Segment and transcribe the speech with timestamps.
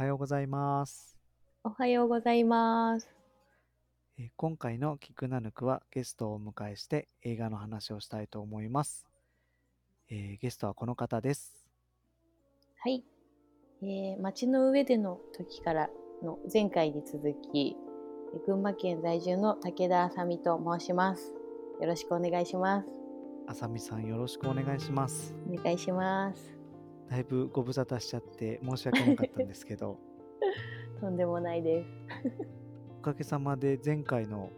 [0.00, 1.18] はようございます。
[1.62, 3.10] おはようございます。
[4.18, 9.06] えー今回のキクナヌクはゲストをお迎えして映画の話をしたいと思います。
[10.08, 11.66] えーゲストはこの方です。
[12.78, 13.04] はい。
[13.82, 15.90] えー、街の上での時から
[16.22, 17.22] の前回に続
[17.52, 17.76] き、
[18.32, 21.30] えー群馬県在住の武田あさみと申します。
[21.78, 22.88] よろしくお願いします。
[23.48, 25.34] あさみさんよろしくお願いします。
[25.46, 26.59] お願いします。
[27.10, 29.98] だいぶご無沙汰しちゃって申し訳なかったんですけど、
[31.00, 31.88] とんでもないです。
[33.00, 34.50] おかげさまで前回の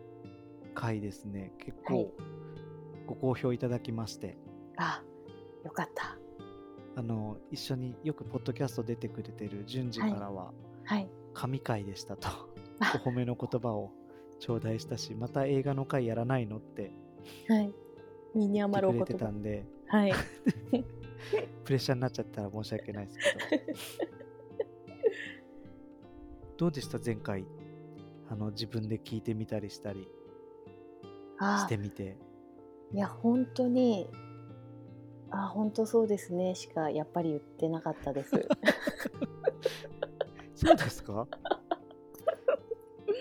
[0.75, 2.07] 回ですね、結はい
[3.07, 4.37] 構ご好評いただきまして、
[4.77, 5.03] あ、
[5.65, 6.19] よかった。
[6.95, 10.53] あの一緒によくポッドキャスト出てくれてる順次からは、
[10.85, 11.09] はい。
[11.33, 12.29] 神回でしたと
[12.81, 13.91] お褒めの言葉を
[14.41, 16.93] 頂戴したしまた映画の回やらないのって
[17.49, 17.73] はい。
[18.35, 19.33] 身に余るお言くれてた葉。
[19.33, 20.13] んではい。
[21.65, 23.19] プレッシャーになっちゃったら申し訳ないです
[23.51, 23.65] けど。
[26.59, 26.99] どうでした？
[27.05, 27.45] 前回。
[28.29, 30.03] あの自分で聞いてみたりしたり。
[30.05, 30.09] し
[31.39, 32.17] あてみて。
[32.93, 34.09] いや、本当に、
[35.31, 38.31] あ、本当そうですね、しかやっぱり言ってなかったです。
[40.55, 41.27] そうですか？
[41.43, 41.49] あ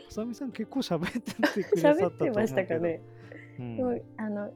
[0.10, 2.36] さみさん結構喋っててくださったと思うけど。
[2.36, 3.02] 喋ってましたかね。
[3.60, 4.02] うん。
[4.18, 4.54] あの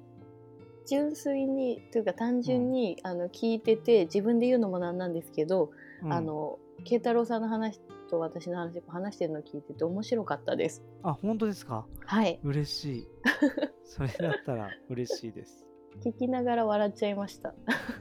[0.88, 5.72] 純粋にというか単純に、あの聞いてて自分で言うのもなんなんですけど、
[6.04, 6.14] うん。
[6.14, 10.84] あの慶太郎さんの話と私の話話してるのを聞いてて面白かったです。
[11.04, 11.86] あ本当ですか？
[12.06, 12.40] はい。
[12.44, 13.08] 嬉しい。
[13.84, 15.66] それだったら嬉しいです。
[16.04, 17.56] 聞きながら笑っちゃいました。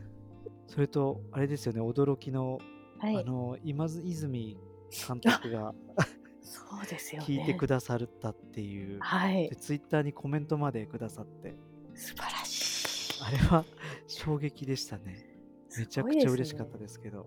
[0.67, 2.59] それとあれですよね驚きの、
[2.99, 4.59] はい、あの今津泉
[5.07, 5.73] 監督が
[6.43, 7.27] そうですよね。
[7.27, 9.49] 聞いてくださったっていう、はい。
[9.49, 11.55] で、ツイッターにコメントまでくださって。
[11.95, 12.34] 素晴らしい。
[13.23, 13.65] あれは
[14.07, 15.27] 衝撃でしたね。
[15.79, 17.23] めちゃくちゃ嬉しかったすですけど。
[17.23, 17.27] ね。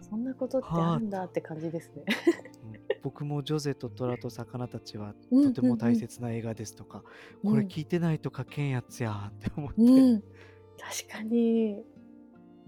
[0.00, 2.04] そんなことってあるんだって感じですね。
[2.64, 2.80] うん。
[3.02, 7.02] 僕もジョゼと虎と魚たちはうんとても大切な映画ですとか、
[7.42, 11.84] うんこれ聞いてないと書けんやつやーって思って、うん、確かに。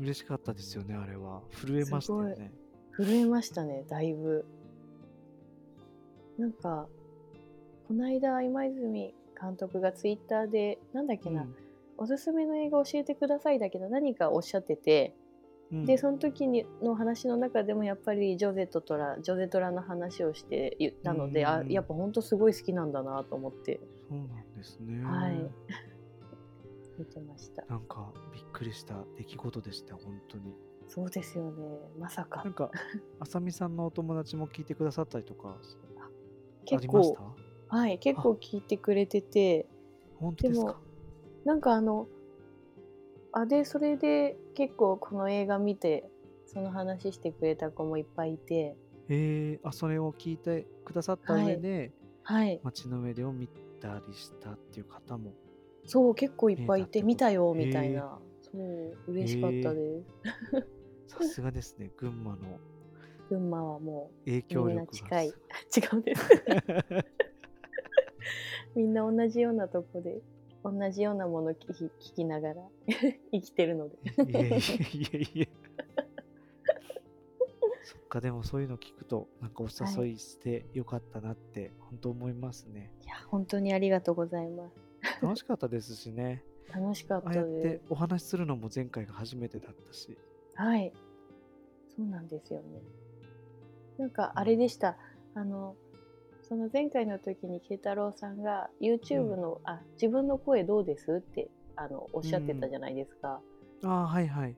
[0.01, 1.43] 嬉しかったですよねあれは。
[1.51, 2.53] 震えましたよね。
[2.97, 4.45] 震えましたねだいぶ。
[6.39, 6.87] なんか
[7.89, 11.55] この間今泉監督がツイッターでなんだっけな、うん。
[11.97, 15.15] おすすめの映画教えてくださいだけど何かおっしゃってて、
[15.73, 15.85] うん。
[15.85, 21.69] でその時にの話の中でもやっぱりジョゼとトラジョゼトラの話をして言ったので、あうん。
[21.73, 23.81] やっぱ本当すごい好きなんだなと思って。
[24.09, 25.05] そうなんですね。
[25.05, 25.51] はい。
[26.99, 27.65] 見てました。
[27.67, 30.55] なんかびっくりした出来事でした本当に。
[30.89, 31.79] そうですよね。
[31.99, 32.43] まさか。
[32.43, 32.71] なんか
[33.21, 35.59] あさみさんのお友達も聞いてくださったりとか
[36.01, 36.11] あ
[36.65, 36.99] 結構。
[36.99, 37.48] りました？
[37.69, 39.67] はい結構聞いてくれてて。
[40.19, 40.81] 本当ですか？
[41.45, 42.09] なんかあの
[43.33, 46.11] あでそれで結構この映画見て
[46.47, 48.77] その話してくれた子もいっぱいいて。
[49.11, 51.93] えー、あそれを聞いてくださった上で、
[52.23, 52.61] はい。
[52.63, 53.49] 街の上でを見
[53.81, 55.33] たりしたっていう方も
[55.87, 58.19] そう結構いっぱいいて見たよみたいな。
[58.43, 60.03] そう嬉しかったで
[61.07, 61.91] す、さすがですね。
[61.97, 62.59] 群馬の
[63.31, 65.29] 群馬はも影うみんな響力が近い。
[65.29, 65.33] 違
[65.93, 66.23] うんです
[68.75, 70.21] みんな同じようなとこで
[70.65, 72.63] 同じようなもの聞き聞きながら
[73.33, 73.97] 生きてるので。
[74.29, 74.59] いやいや
[75.21, 75.47] いや
[77.85, 79.69] そっかでもそういうの聞くとなんかお
[80.03, 84.89] 誘いしてよかったなって本当思いますね、いや本当にありがとうございます。
[85.23, 86.45] 楽しかったですしね。
[86.73, 90.03] 楽しかったああやっでてお話しするのも前回が初めてだったし。
[90.03, 90.17] す
[90.55, 90.93] はい。
[91.97, 92.83] そうなんですよね。
[93.97, 94.97] なんかあれでした。
[95.35, 95.77] あの
[96.49, 103.41] その前回の時に慶太郎さんが YouTube の、あ自分の声どうですってあのおっしゃってたじゃないですか、
[103.85, 104.57] ああはいはい。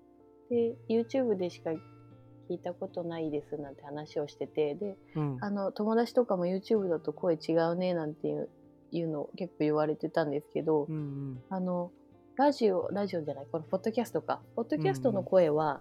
[0.49, 5.39] で YouTube でしか聞いたことないですなんて話をしててでうん。
[5.41, 8.49] あの友達とかも YouTube だと声違うねなんていう
[8.93, 11.43] いうのを結構言われてたんですけど、うんうん。
[11.51, 11.91] あの
[12.37, 14.41] ラジオラジオじゃないこのポッドキャストか。
[14.55, 15.81] ポッドキャストの声は、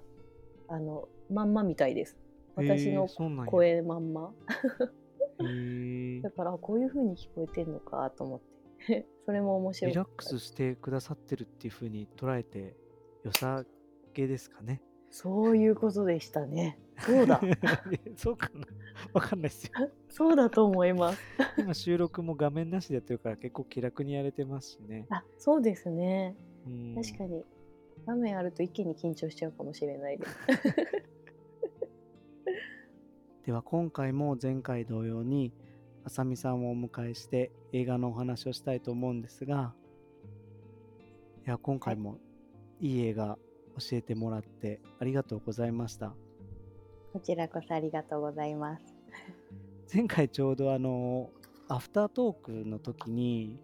[0.67, 2.17] あのまんまみたいです。
[2.55, 3.07] 私への
[3.45, 4.33] 声まんま。
[5.39, 8.59] へーだからあこういう風に聞こえてんのかと思って。
[9.25, 9.91] それも面白い。
[9.91, 12.75] リラックスしてくださってるっていう風に捉えて
[13.23, 13.65] 良さ
[14.13, 14.81] げですかね。
[15.11, 16.79] そういうことでしたね。
[16.99, 17.41] そうだ。
[18.15, 18.65] そうかな。
[19.13, 19.71] わかんないですよ。
[20.09, 21.21] そうだと思います。
[21.57, 25.05] 今収録も画面なしでやってるから結構気楽にやれてますしね。
[25.09, 26.35] あそうですね。
[26.65, 26.95] うん。
[26.95, 27.45] 確かに。
[28.05, 30.37] 画面あると一気に緊張しちゃうかもしれないです。
[33.45, 35.53] では今回も前回同様に
[36.09, 39.75] あさみさんをお迎えして映画のお話をしたいと思うんですが
[41.45, 42.17] いや今回も
[42.79, 43.37] いい映画
[43.77, 46.15] 教えてもらってありがとうございました。
[47.13, 48.83] こちらこそありがとうございます。
[49.93, 51.29] 前回ちょうどあの
[51.67, 53.59] アフタートークの時に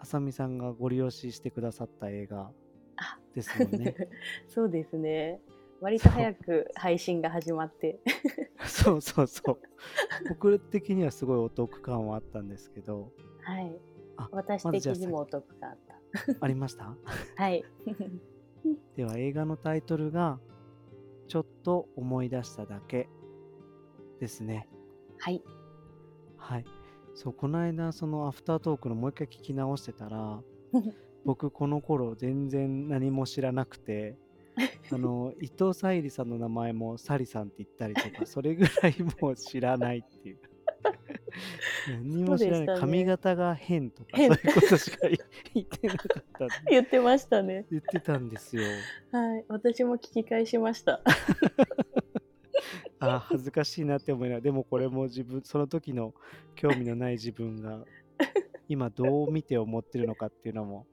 [0.00, 2.50] あさみさんがご利用ししてくださった映画
[2.98, 3.96] あですもんね
[4.48, 5.40] そうですね。
[5.82, 8.00] 割と早く配信が始まって。
[8.64, 9.58] そう そうそう
[10.28, 13.12] 僕的にはすごいお得感はあったんですけど
[13.42, 13.76] はい。
[14.16, 16.00] あ私的にもお得があった。
[16.40, 16.94] ありました？
[17.36, 17.64] はい。
[18.96, 20.38] では映画のタイトルが
[21.26, 23.08] 「ちょっと思い出しただけ」
[24.20, 24.68] ですね
[25.18, 25.42] はい。
[26.36, 26.64] はい
[27.14, 30.40] そうこの間そのアフタートークのもう一回聞き直してたら
[31.24, 34.16] 僕この頃全然何も知らなくて
[34.92, 40.38] あの伊藤沙莉さんの名前もサリさんって言ったりとか それぐらいもう知らないっていう。
[41.88, 42.74] 何も知らない、ね。
[42.78, 47.66] 髪型が変とかそう変いうことしか言ってなかった 言ってましたね。
[47.70, 48.64] 言ってたんですよ。
[49.10, 49.44] はい。
[49.48, 51.00] 私も聞き返しました。
[52.98, 54.40] あー恥ずかしいなって思いながら。
[54.42, 56.14] でもこれも自分その時の
[56.54, 57.84] 興味のない自分が
[58.68, 60.86] 今どう見て思ってるのかっていうのも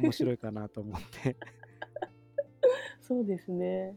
[0.00, 1.36] 面白いかなと思って
[3.06, 3.94] そうですね。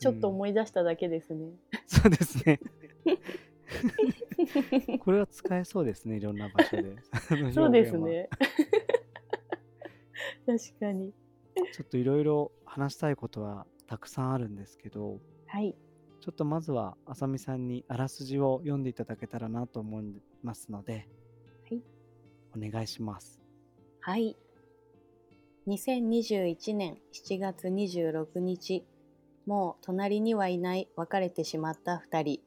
[0.00, 1.52] ちょっとうん思い出しただけですね。
[1.86, 2.60] そうですね
[5.00, 6.96] これは使えそうですねいろんな場所で
[7.52, 8.28] そうですね。
[10.46, 11.12] 確かに。
[11.72, 15.76] ちょっといろいろ話したいことはたくさんあるんですけどはい。
[16.20, 21.08] ちょっとまずはあさみさんにあらすじを読んでいただけたらなと思いますので、
[21.70, 21.82] はい、
[22.56, 23.40] お願いします
[24.00, 24.36] はい。
[25.68, 28.86] 2021年7月26日、
[29.44, 32.40] もう隣にはいない別れてしまった2人。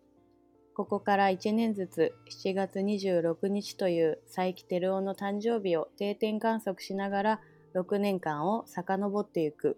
[0.73, 7.41] ここから1年ずつ7月26日という佐伯照夫の誕生日を定点観測しながら
[7.75, 9.77] 6年間を遡っていく。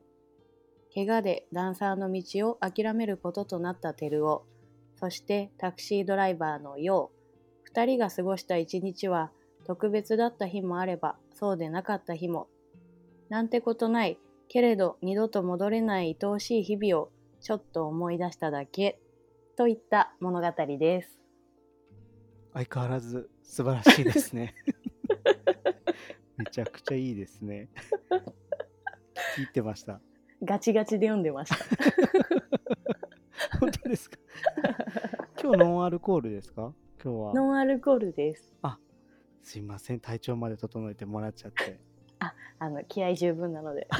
[0.95, 4.45] 怪我でダンサーの道を諦めることとなった照夫、
[4.95, 7.11] そしてタクシードライバーの陽。
[7.69, 9.31] 2人が過ごした一日は
[9.65, 12.47] 特別だった日もあればそうでなかった日も。
[13.29, 17.11] なんてことない、けれど二度と戻れない愛おしい日々を
[17.41, 18.99] ちょっと思い出しただけ、
[19.55, 21.19] といった物語です。
[22.53, 24.53] 相変わらず素晴らしいですね。
[26.37, 27.69] めちゃくちゃいいですね。
[29.37, 29.99] 聞いてました。
[30.43, 31.55] ガチガチで読んでました。
[33.59, 34.17] 本当ですか？
[35.41, 36.73] 今日ノンアルコールですか？
[37.03, 37.33] 今日は。
[37.33, 38.53] ノンアルコールです。
[39.41, 39.99] すいません。
[39.99, 41.79] 体調まで整えてもらっちゃって
[42.59, 43.87] あの、気合十分なので。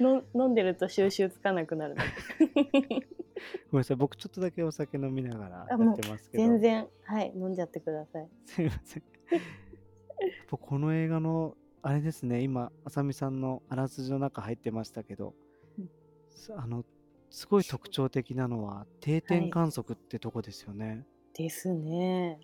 [0.00, 3.06] の飲んでると収集つかなくなるので。
[3.70, 8.28] ごめんなさい僕ちょっとだけお酒飲みながらやってますけど全然、はい、飲んじゃってください。
[8.46, 9.02] すいません
[10.48, 15.34] この映画のあれですね今あさみさんのあらすじの中入ってましたけど、
[15.78, 15.90] うん
[16.30, 16.84] すあの
[17.30, 21.04] すごい特徴的なのは定点観測ってとこですよね、
[21.34, 22.38] ですね。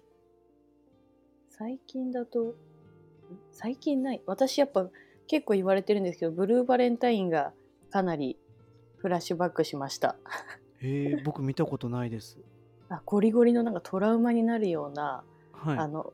[1.48, 2.54] 最近だと、ん
[3.52, 4.22] 最近ない。
[4.26, 4.88] 私やっぱ
[5.26, 7.52] 結構言われてるんですけど、ブルーバレンタインが
[7.90, 8.36] かなり
[8.98, 10.16] フラッシュバックしました。
[10.80, 12.38] へえ 僕見たことないです
[12.88, 16.12] あゴリゴリのなんかトラウマになるような、はいあの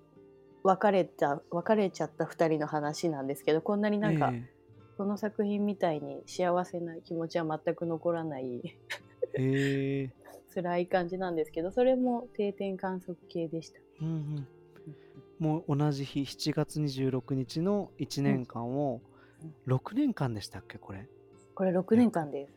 [0.65, 4.51] 別れた別れちゃった2人の話なんですけどこんなになんか、え
[4.99, 8.77] この作品みたいに幸せな気持ちは全く残らない
[9.35, 10.11] え
[10.53, 13.79] 辛い感じなんですけどそれも定点観測系でした。
[14.03, 14.49] うんうん
[15.39, 19.01] もう同じ日7月26日の1年間を
[19.67, 21.07] うん6年間でしたっけこれ？
[21.55, 22.53] これ6年間です。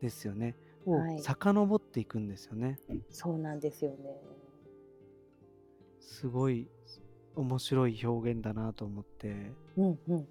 [0.00, 0.56] ですよね。
[0.86, 1.20] をはい。
[1.20, 2.78] 遡っていくんですよね、
[3.10, 3.96] そうなんですよね。
[6.00, 6.68] すごい
[7.34, 9.52] 面白い表現だなと思って。
[9.76, 10.28] うんうん。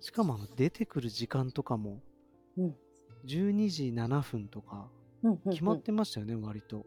[0.00, 2.00] しかも出てくる時間とかも
[2.56, 2.76] うん。
[3.24, 4.88] 12時7分とか
[5.50, 6.86] 決まってましたよね、割と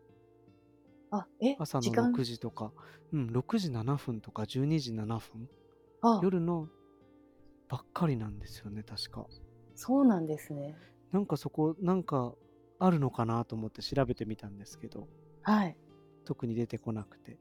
[1.11, 2.71] あえ朝の時間？6時とか。
[3.13, 5.49] うん6時7分とか12時7分。
[6.01, 6.19] あ。
[6.23, 6.67] 夜の
[7.67, 9.25] ばっかりなんですよね確か。
[9.75, 10.75] そうなんですね。
[11.11, 12.33] なんかそこなんか
[12.79, 15.07] あるのかなと思って調べてみたんですけど。
[15.41, 15.77] はい。
[16.25, 17.37] 特に出てこなくて。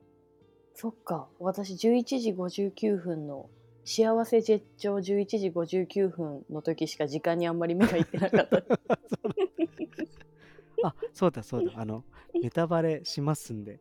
[0.74, 1.28] そっか。
[1.38, 3.48] 私11時59分の
[3.84, 8.62] 幸せ絶頂11時59分の時しか時間にあんまり目がいってなかった。
[10.82, 11.72] あそうだそうだ。
[11.76, 12.04] あの
[12.34, 13.80] ネタバレしますんで。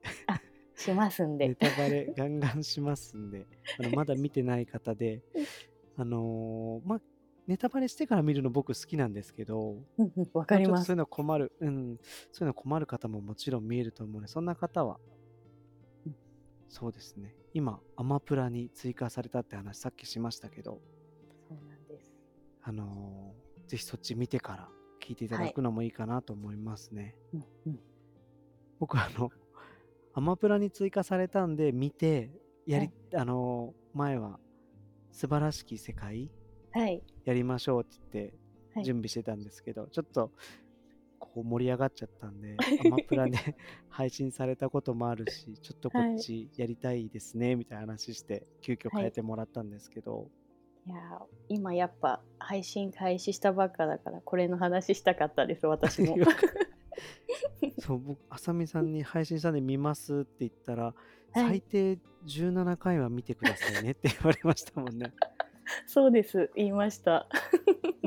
[0.75, 1.49] しますんで。
[1.49, 3.47] ネタバレガンガンしますんで。
[3.79, 5.21] あのまだ見てない方で
[5.97, 7.01] あのーま
[7.45, 9.75] ネタバレしてから見るの僕好きなんですけど
[10.33, 10.85] わかります。
[10.85, 11.97] そういうの困るうん。
[12.31, 14.99] そういうの困る方ももちろん見えると思うのでそんな方は
[16.05, 16.15] うん。
[16.69, 17.35] そうですね。
[17.53, 20.79] 今アマプラに追加されたって話さっきしましたけど。
[21.49, 22.07] そうなんです。
[22.61, 24.69] あのーぜひそっち見てから
[25.03, 27.15] 聞いていただくのもいいかなと思いますね。
[27.33, 27.79] うんうん。
[28.79, 29.29] 僕あの
[30.13, 32.31] アマプラに追加されたんで見て
[32.65, 34.39] やり、あの前は
[35.11, 36.29] 素晴らしき世界
[36.71, 37.03] はい。
[37.25, 38.33] やりましょうって言って
[38.75, 38.85] はい。
[38.85, 40.31] 準備してたんですけど、ちょっと
[41.19, 42.55] こう盛り上がっちゃったんで
[42.85, 43.37] アマプラで
[43.89, 50.29] 配信されたこともあるしちょっとこっちやりたいですねみたいな話して急遽変えてもらったんですけど、
[50.85, 56.17] いやー今やっぱ配信開始したばっかだからこれの話したかったです私も。
[57.79, 60.93] そう僕あさみさんに配信したんで見ますって言ったら、
[61.33, 65.13] 最低17回は見てくださいねって 言われましたもんね。
[65.87, 67.27] そうです言いました。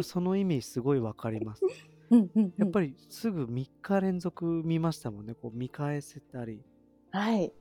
[0.02, 1.62] その意味すごいわかります。
[2.10, 5.34] うんうん、やっぱりすぐ3日連続見ましたもんね。
[5.34, 6.62] こう見返せたり
[7.10, 7.52] はい。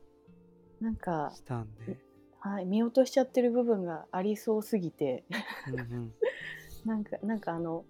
[0.81, 1.97] なんか、したんで、
[2.45, 5.23] はい、見落としちゃってる部分がありそうすぎて。
[6.85, 7.83] なんかなんかあの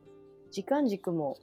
[0.50, 1.38] 時間軸も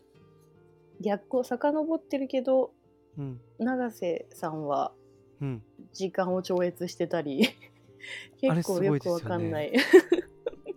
[1.02, 2.72] 逆行遡ってるけど
[3.18, 3.38] うん。
[3.58, 4.94] 永瀬さんは
[5.42, 5.62] うん。
[5.92, 7.50] 時間を超越してたり
[8.40, 9.74] 結構よくわかんない、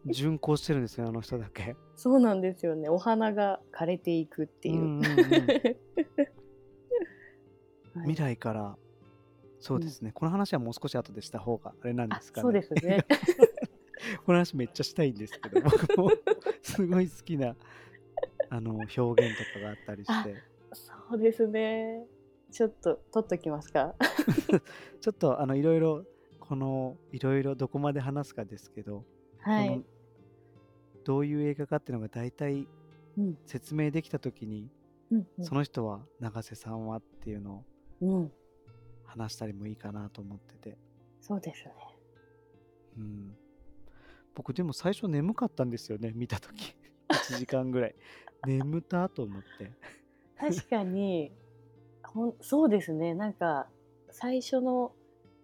[0.05, 1.77] 巡行してるんですよあの人だけ。
[1.95, 2.89] そうなんですよね。
[2.89, 5.07] お花が枯れていくっていう、うんうんうん。
[5.07, 5.13] は
[8.03, 8.77] い未来から
[9.65, 12.43] そうですね、この話はもう少し後でした方があれなんであすかね。
[12.43, 13.03] そうですね。
[14.23, 16.11] この話めっちゃしたいんですけど僕も
[16.61, 17.55] すごい好きな
[18.51, 20.35] あの表現とかがあったりして。
[20.71, 22.05] そうですね。
[22.51, 23.95] ちょっと取っときますか？
[25.01, 26.05] ちょっとあのいろいろ
[26.39, 29.03] このいろいろどこまで話すかですけど、
[29.39, 29.83] はい。
[31.03, 32.67] どういう映画かっていうのが大体
[33.17, 33.37] うん。
[33.47, 34.69] 説明できた時に、
[35.09, 35.43] うんうん。
[35.43, 37.63] その人は永瀬さんはっていうのを
[38.01, 38.31] うん、
[39.17, 40.77] 話したりもいいかなと思ってて、
[41.21, 41.73] そうですね。
[42.97, 43.35] うん、
[44.33, 46.75] 僕でも最初眠かったんですよね見た時。
[47.09, 47.95] 1時間ぐらい。
[48.45, 49.71] 眠たと思って。
[50.37, 51.31] 確かに
[52.03, 53.13] ほんそうですね。
[53.13, 53.67] なんか
[54.11, 54.91] 最初の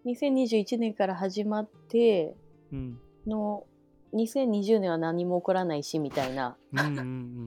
[0.06, 2.34] 2021年から始まって
[2.72, 3.00] うん。
[3.26, 3.66] の
[4.14, 6.56] 2020年は何も起こらないしみたいな。
[6.72, 7.46] うんうんうん。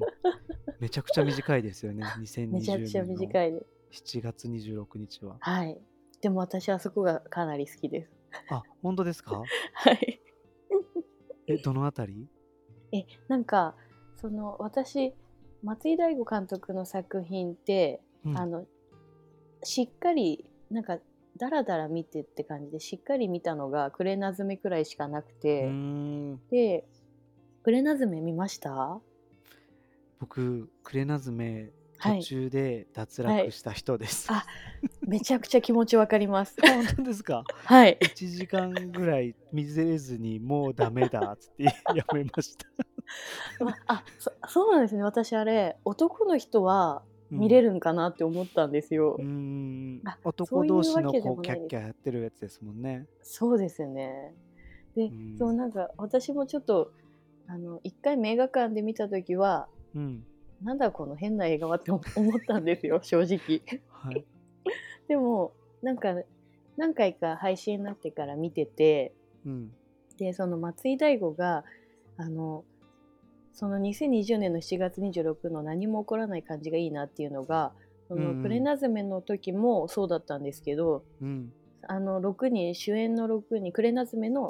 [0.80, 3.60] めちゃくちゃ短いですよね2020 めちゃくちゃ年の短いで
[3.92, 4.20] す。
[4.20, 5.38] 7月26日は。
[5.40, 5.78] はい
[6.22, 8.12] でも私はそこがかなり好きです。
[8.50, 9.42] あ本当ですか？
[9.74, 10.20] はい。
[11.48, 12.28] えどのあたり？
[12.92, 13.76] えなんか
[14.16, 15.14] その私
[15.64, 18.38] 松井大悟監督の作品って、うん。
[18.38, 18.66] あの
[19.64, 21.00] しっかりなんか
[21.38, 26.38] ダラダラ見てって感じでしっかり見たのが「クレナズメ」くらいしかなくて、ん。
[26.50, 26.86] で
[27.64, 29.00] 「クレナズメ」見ました？
[30.20, 34.46] 僕クレナズメはい途中で脱落した人です、あ
[35.02, 36.56] めちゃくちゃ気持ちわかります。
[36.62, 37.44] 本当ですか？
[37.64, 37.98] はい。
[38.02, 41.74] 1時間ぐらい見れずにもうダメだっつってや
[42.14, 42.68] めました
[43.88, 49.16] あそそうなんですね私あれ男の人はうん見れるんかなって思ったんですよ。
[49.18, 54.34] うーんあ男同士のこうキャッキャやってるやつですもんねそうですよね。
[54.96, 56.92] で、うんそうなんか私もちょっと
[57.48, 60.24] あの一回映画館で見た時はうん
[60.64, 62.04] なんだこの変な映画はって思っ
[62.46, 63.62] たんですよ 正直。
[63.90, 64.26] はい。
[65.08, 66.16] でもなんか
[66.78, 69.14] 何回か配信になってから見てて
[69.46, 69.72] うん。
[70.18, 71.66] でその松井大悟が
[72.18, 72.64] あの
[73.54, 77.74] その2020年の7月26の何も起こらない感じがいいなっていうのが
[78.08, 81.54] そのプレナズメの時もそうだったんですけど、うん。
[81.88, 84.48] あの6人主演の6人クレナズメの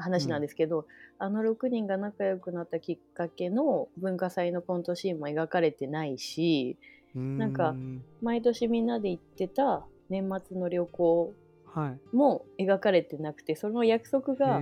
[0.00, 0.86] 話なんですけど、
[1.18, 6.78] あの6人が仲良くなったきっかけの文化祭のコントシーンも描かれてないし
[7.14, 7.76] なんかう
[8.22, 11.34] 毎年みんなで行ってた年末の旅行
[11.66, 12.16] はい。
[12.16, 14.60] も描かれてなくてその約束が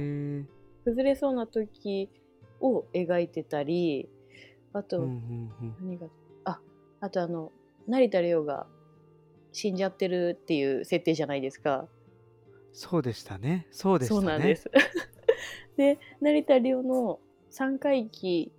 [0.85, 2.11] 崩れそうな時
[2.61, 4.09] を描いてたり
[4.73, 5.75] あと、うんうんうん。
[5.80, 6.07] 何が
[6.45, 6.61] あ
[7.00, 7.52] あとあの
[7.87, 8.66] 成田凌が
[9.52, 11.88] 死んじゃってるっていう設定じゃないですか。
[12.73, 13.66] そうでしたね。
[13.71, 14.21] そうでしたね。
[14.21, 14.71] そうなんです。
[15.78, 17.20] で成田凌の
[17.50, 18.50] 三回忌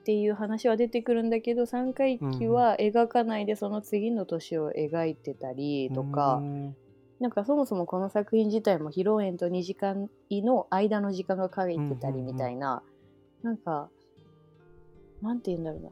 [0.00, 6.76] っていう話は出てくるんだけど三回忌は描かないでその次の年を描いてたりとか、うーん。
[7.18, 12.82] なんかそもそもこの作品自体も披露宴と2時間の間の時間が書いてたりみたいな、
[13.42, 13.88] なんか
[15.22, 15.88] なんて言うんだろうな。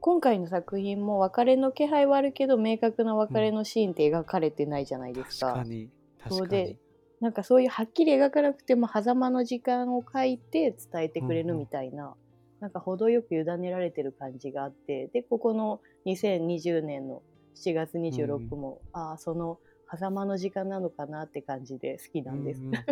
[0.00, 5.52] 今回の作品も別れの気配はあるけど明確な別れのシーンって描かれてないじゃないですか。
[5.52, 6.78] 確かに確かそうでに
[7.20, 12.14] なんかそういうはっきり描かなくても狭間の時間を書いて伝えてくれるみたいな、
[12.60, 17.22] なんか程よく委ねられてる感じがあってでここの2020年の
[17.56, 19.58] 7月26も、ああその
[19.90, 22.60] 狭間の時間なのかなって感じで好きなんです。
[22.60, 22.84] うんうん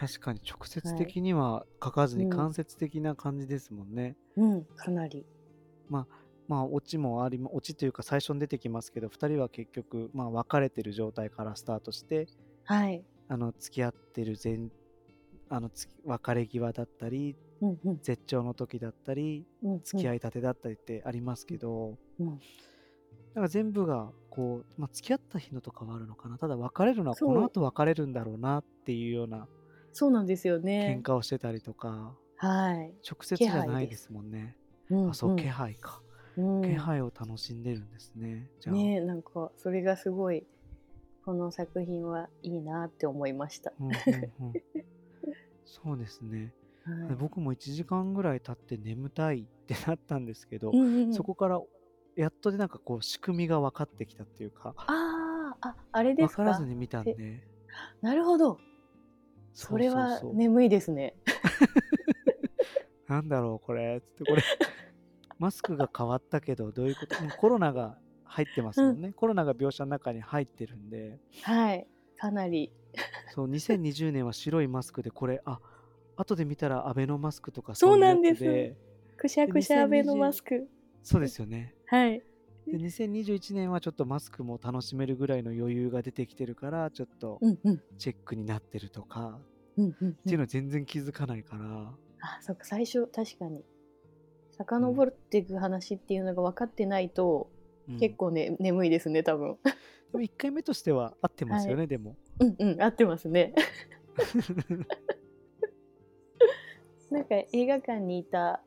[0.00, 5.26] 確かに直接的には書かずにうん間接的な感じですもんね、うん、かなり。
[5.90, 6.06] ま
[6.48, 12.28] あオチもありオチというか最初に出てきますけど2人は結局まあ別れてる状態からスタートして
[12.64, 13.04] はい。
[13.28, 14.58] あの付き合ってる前
[15.48, 17.98] あのつ別れ際だったりうんうん。
[18.02, 22.40] 絶頂の時だったりうん付き合いたてだったりってありますけど、うん
[23.34, 29.48] なんか全部がこう、まあ、付き合った日のとかはあるのかなただ別れるのはこの後別れるんだろうなっていうような
[29.92, 31.00] そうなんですよ喧ね。
[31.02, 32.94] 嘩をしてたりとか、はい。
[33.08, 34.56] 直接じゃないですすもんね。
[34.90, 36.00] うんあそう、気配か、
[36.36, 38.50] うん気配を楽しんでるんですね。
[38.60, 40.44] じゃあ、ねなんかそれがすごい
[41.24, 43.72] この作品はいいなって思いました。
[43.80, 44.52] うんうんうん、
[45.64, 46.52] そうですね。
[46.84, 47.16] はい。
[47.16, 51.14] 僕も1時間ぐらい経って眠たいってなったんですけど、うんうんうん。
[51.14, 51.60] そこから
[52.16, 56.42] やっとでなんかこう仕組みが分かってきたっていうかあーああれですか？
[56.42, 57.42] 分からずに見たんで。
[58.02, 58.58] なるほど。
[59.52, 61.14] それは眠いですね。
[63.08, 64.00] なんだろうこれ。
[64.00, 64.42] つってこれ。
[65.38, 67.16] マスクが変わったけどどういうこと？
[67.38, 67.98] コロナが
[68.34, 71.20] 入ってますもんね、コロナが描写の中に入ってるんで。
[71.42, 71.86] はい。
[72.18, 72.72] かなり。
[73.32, 75.60] そう2020年は白いマスクでこれあ
[76.16, 78.74] 後で見たらアベノマスクとかそうなんです。
[79.16, 80.68] くしゃくしゃアベノマスク。
[81.04, 81.74] そうですよね。
[81.86, 82.22] はい。
[82.66, 87.82] で2021年はちょっとマスクも楽しめるぐらいの余裕が出てきてるからちょっとうんうん。
[87.98, 89.38] チェックになってるとか、
[89.76, 93.62] うんうんっていうの全然気づかないから、あそっか最初確かに。
[94.56, 97.53] 遡っていく話っていうのが分かってないと、うん
[97.98, 99.58] 結構ね眠いですね多分。
[99.64, 102.16] でも1回目としては合ってますよね、でも。
[102.38, 103.54] うんうん合ってますね。
[107.10, 108.62] なんか映画館にいた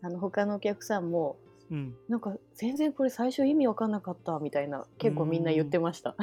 [0.00, 1.36] あの他のお客さんも
[1.70, 1.96] うん。
[2.08, 6.16] なんか全然これ最初意味わかんなかったみたいな結構みんな言ってました。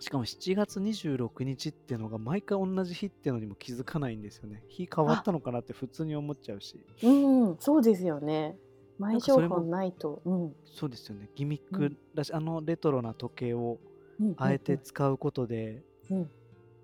[0.00, 4.64] しかも7月26日っていうのが毎回同じ日っていうのにも気づかないんですよね。
[4.68, 6.80] 日変わったのかなって普通に思っちゃうし。
[7.02, 7.08] う
[7.52, 8.56] ん、そうですよね。
[9.00, 10.20] 前情報ないと。
[10.24, 10.56] うん。
[10.64, 11.30] そうですよね。
[11.34, 13.78] ギミックだし、あのレトロな時計を
[14.20, 16.30] うんあえて使うことでうん。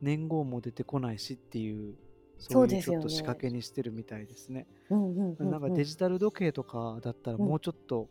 [0.01, 1.95] 年号も出てこないしっていう
[2.39, 4.67] そそうういうちょっと仕掛けにしてるみたいですね。
[4.91, 5.51] うんうんうんうん。
[5.51, 7.45] なんかデジタル時計とかだったらうん。
[7.47, 8.09] もうちょっと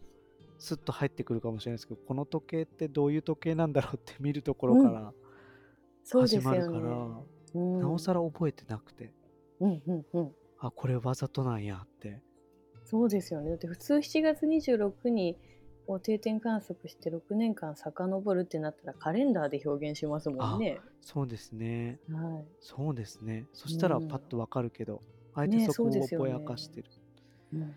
[0.57, 5.13] スッと入ってくるかもしれないですけど、この時計ってどういう時計なんだろうって見るところから
[6.21, 6.79] 始まるから、
[7.53, 9.11] なおさら覚えてなくて。
[9.59, 10.31] うんうんうん。
[10.59, 12.21] あこれわざとなんやって
[12.85, 13.49] そうですよね。
[13.49, 15.35] だって普通7月26に
[15.87, 20.79] を定点観測して6年間遡るってなったらカレンダーで表現しますもんね。
[21.01, 22.45] そうですねはい。
[22.59, 25.01] そうですねそしたらうんパッとわかるけど、
[25.33, 26.87] あえてねそこをぼやかしてる、
[27.53, 27.75] うん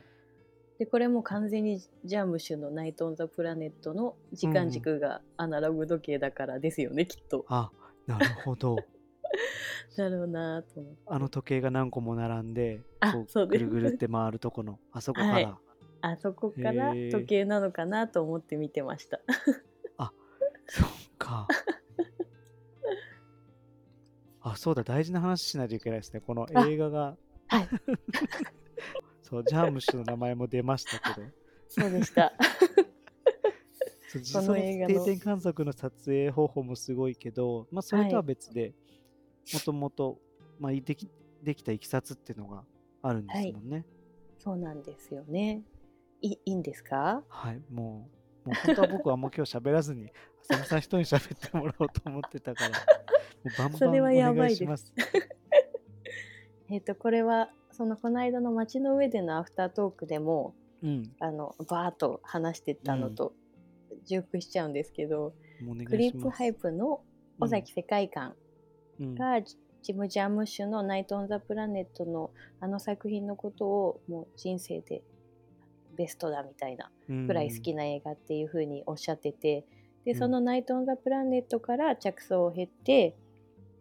[0.79, 7.45] でこれも完全にジャムシュの「ナイト・オン・ザ・プラネット」の時間軸がアナログ時計だからですよね、きっと。
[7.49, 7.73] あ
[8.07, 8.77] なるほど
[9.99, 11.01] だろうなと思って。
[11.07, 15.55] あの時計が何個も並んであこうぐるぐるって回るとこのあそこから、はい。
[16.01, 19.21] あそこから時計なのかなと思って見てました。
[20.69, 21.49] そっか。
[24.41, 26.21] あそうだ大事な話しないといけないですね。
[26.21, 27.17] このあ映画が。
[27.49, 27.69] はい、
[29.23, 31.27] そうジャームシュの名前も出ましたけど。
[31.69, 32.33] そうでした。
[34.09, 34.95] そのその映画の。
[35.05, 38.75] 定点観測の撮影方法もすごいけど、まあ、それとは別で
[39.55, 40.19] もともと
[40.59, 41.09] まあでき
[41.43, 42.65] できたいきさつっていうのが
[43.03, 43.85] あるんですもんね。
[44.39, 45.63] そうなんですよね。
[46.21, 47.23] いいいんですか？
[47.29, 48.09] はい、も
[48.45, 50.11] うもう本当は僕はもう今日喋らずに
[50.51, 52.77] 浅見さん一人に喋ってもらおうと思ってたからも
[53.45, 54.65] うバンバンそれはやおばいです。
[54.65, 54.93] 願いします。
[56.71, 61.13] えっとこれはそのこの間の街の上でのアフタートークでもうん。
[61.19, 63.33] あのバーッと話してたのと
[64.05, 65.35] 重複しちゃうんですけど、
[65.87, 67.03] クリップハイプの
[67.41, 68.37] 尾崎世界観うん
[69.01, 69.41] が、
[69.83, 72.31] ジム・ジャームッシュの「ナイト・オン・ザ・プラネット」の
[72.61, 75.03] あの作品のことをもう人生で
[75.97, 77.27] ベストだみたいなうん。
[77.27, 79.65] くらい好きな映画っていう風におっしゃってて、
[80.05, 80.19] でうん。
[80.19, 83.17] その「ナイト・オン・ザ・プラネット」から着想を経て、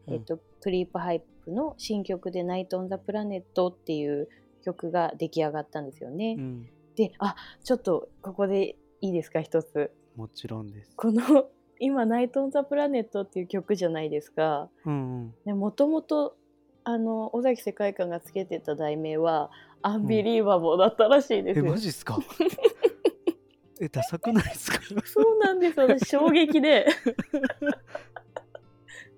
[0.08, 0.13] うん。
[0.15, 4.30] えっと、クリープハイプの新曲で「ナイト・オン・ザ・プラネット」っていう
[4.62, 6.36] 曲が出来上がったんですよね。
[6.38, 6.69] うん。
[6.95, 9.91] であちょっとここでいいですか一つ。
[10.15, 10.95] もちろんです。
[10.95, 11.49] この
[11.80, 14.70] 今「ナイト・オン・ザ・プラネット」っていう曲じゃないですか。
[14.86, 15.60] うんうん。
[15.60, 16.36] もともと
[16.84, 21.70] あの尾崎世界観がつけてた題名は「アンビリーバボー」だったらしいですえよ。
[21.72, 22.18] マジっすか？
[23.80, 24.80] えダサくないですか？
[25.06, 25.80] そうなんです。
[25.80, 26.88] よ私衝撃で。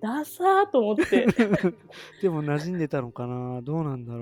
[0.02, 1.26] ダサーと思って。
[2.22, 3.62] でも馴染んでたのかな？
[3.62, 4.22] どうなんだろう？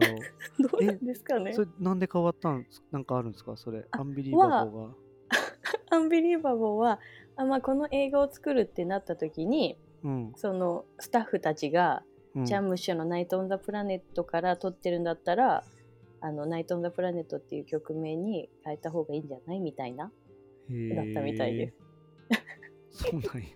[0.64, 1.54] どうなんですかね。
[1.54, 2.84] それなんで変わったんです？
[2.92, 3.56] なんかあるんですか？
[3.58, 4.94] それあアンビリーバボーが。
[5.90, 7.00] アンビリーバボーは
[7.38, 12.04] あ、まあ、この映画を作るってなった時にうんそのスタッフたちが、
[12.36, 15.64] うんジャムッシュの「ナイト・オン・ザ・プラネット」から撮ってるんだったら
[16.22, 20.12] あの「ナイト・オン・ザ・プラネット」っていう曲名に変えた方がいいんじゃないみたいな
[20.70, 21.78] へだったみたいです。
[22.92, 23.04] す。
[23.06, 23.48] そうなんや。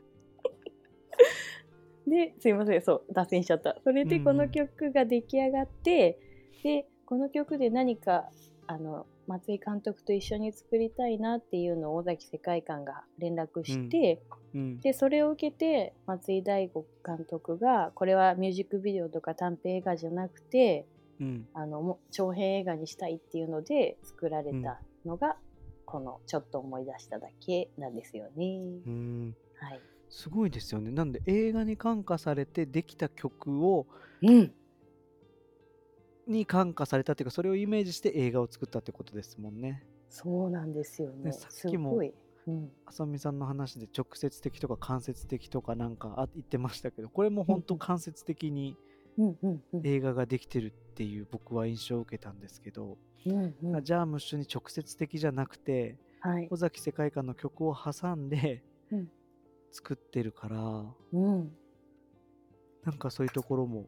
[2.07, 6.17] ですいませんそう脱線しちゃったそれでうんこの曲が出来上がって、
[6.63, 8.31] でこの曲で何か
[8.65, 14.21] あの松井監督と一緒に作りたいなっていうのを尾崎世界観が連絡して、
[14.53, 14.79] うん。
[14.81, 20.85] でそれを受けて松井大悟監督がこれはミュージックビデオとか短編映画じゃなくて
[21.21, 21.47] うん。
[21.53, 25.37] あのも長編映画にしたいっていうので作られたのが、
[25.85, 28.59] この「ちょっと思い出しただけ」なんですよね。
[28.85, 29.35] うん。
[29.55, 30.91] はい、すごいですよね。
[30.91, 33.87] なんで映画に感化されてできた曲を
[34.23, 34.53] うん、
[36.31, 39.83] に感化されたっていうかそれをイメージして映画を作ったってことですもんね。
[40.09, 41.25] そうなんですよね。
[41.25, 42.01] ねさっきも
[42.85, 48.75] あさみさんの話で直接的とか間接的とかなんかあ言ってましたけどこれも本当間接的に
[49.83, 53.83] 映画ができてるっていう僕は印象を受けたんですけど、うんうん。
[53.83, 56.47] ジャームッシュに直接的じゃなくてはい。
[56.49, 59.09] 尾崎世界観の曲を挟んでうん。
[59.71, 61.51] 作ってるから、うん。
[62.83, 63.85] なんかそういうところも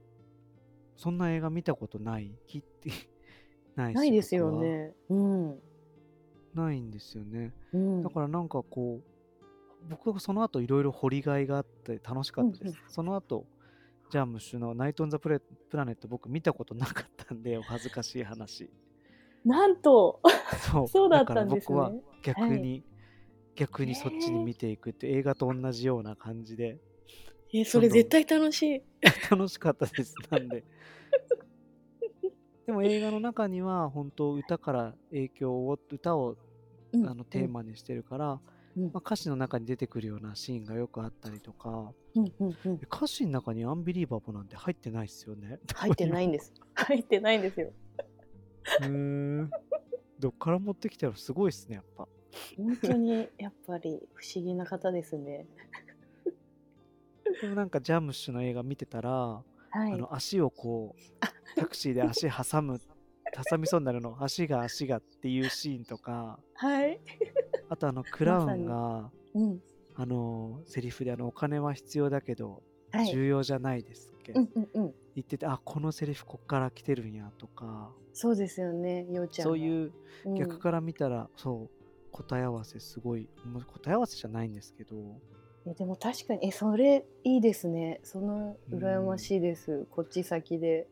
[0.98, 2.92] そんな映画見たことない聞いて
[3.76, 4.94] ないしないですよね。
[5.10, 5.60] うん。
[6.54, 7.54] ないんですよね。
[7.74, 8.02] うん。
[8.02, 12.76] だからなんかこう僕はその後いろいろ掘りがいがあって楽しかったです、うんうん。
[12.90, 13.46] その後
[14.10, 18.70] ジャームッシュの「ナイト・オン・ザプレ・プラネット」僕見たことなかったんで お恥ずかしい話。
[19.44, 20.22] なんと
[20.72, 20.88] そう。
[20.88, 21.78] そうだったんですね。
[21.78, 22.84] から僕は逆に、はい。
[23.56, 26.80] 逆にそっちに見ていくって映画と同じような感じで
[27.54, 28.82] えそれ絶対楽しい。
[29.30, 30.64] 楽しかったですなんで
[32.66, 36.38] でも映画の中には本当歌から影響を歌を
[36.94, 38.40] うんあのテーマにしてるから、
[38.78, 46.54] うんまあ、歌詞の中に出てくるようなシーンがよくあったりとかうんうんうん歌詞の中にアンビリーバボーなんて入ってないですよね入ってないんです。
[46.76, 47.74] 入ってないんですよ。
[48.80, 49.50] うーん
[50.20, 52.08] どっから持ってきたのすごいですねやっぱ
[52.56, 55.46] 本当にやっぱり不思議な方ですね。
[57.44, 59.44] でもなんかジャムッシュの映画見てたら、は
[59.90, 59.92] い。
[59.94, 62.80] あの足をこうタクシーで足挟む
[63.50, 67.02] 挟みそうになるの足が足がっていうシーンとかはい。
[67.68, 69.60] あとあのクラウンが、うん。
[69.96, 73.08] あのセリフであのお金は必要だけどはい。
[73.08, 74.94] 重要じゃないですっけ、うんうんうん。
[75.16, 79.54] 言っててあこのセリフこっから来てるんやとかそうですよね、ようちゃんは。
[79.54, 79.92] そういう
[80.28, 83.28] うん逆から見たら、そう答え合わせすごい
[83.68, 84.96] 答え合わせじゃないんですけど
[85.66, 88.00] えでも確かにえそれいいですね。
[88.04, 90.88] その羨ましいです、こっち先で。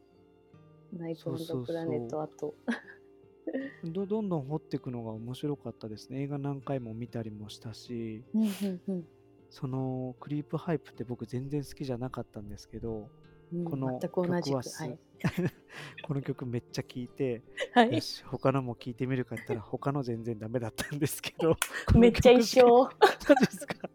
[0.94, 2.54] ナイト・オン・ザ・プラネットあと。
[3.84, 6.22] どどんどん掘っていくのが面白かったですね。
[6.24, 8.24] 映画何回も見たりもしたし。
[8.34, 9.08] うんうんうん。
[9.52, 13.10] そのクリープハイプって僕全然好きじゃなかったんですけど
[13.54, 14.98] うんこの曲はすはい、
[16.04, 17.42] この曲めっちゃ聴いて
[17.76, 21.58] はい、よし他のも聴いてみるかって言ったら他の全然ダメだったんですけど。
[21.96, 22.84] めっちゃ一緒。
[22.86, 23.90] マジですか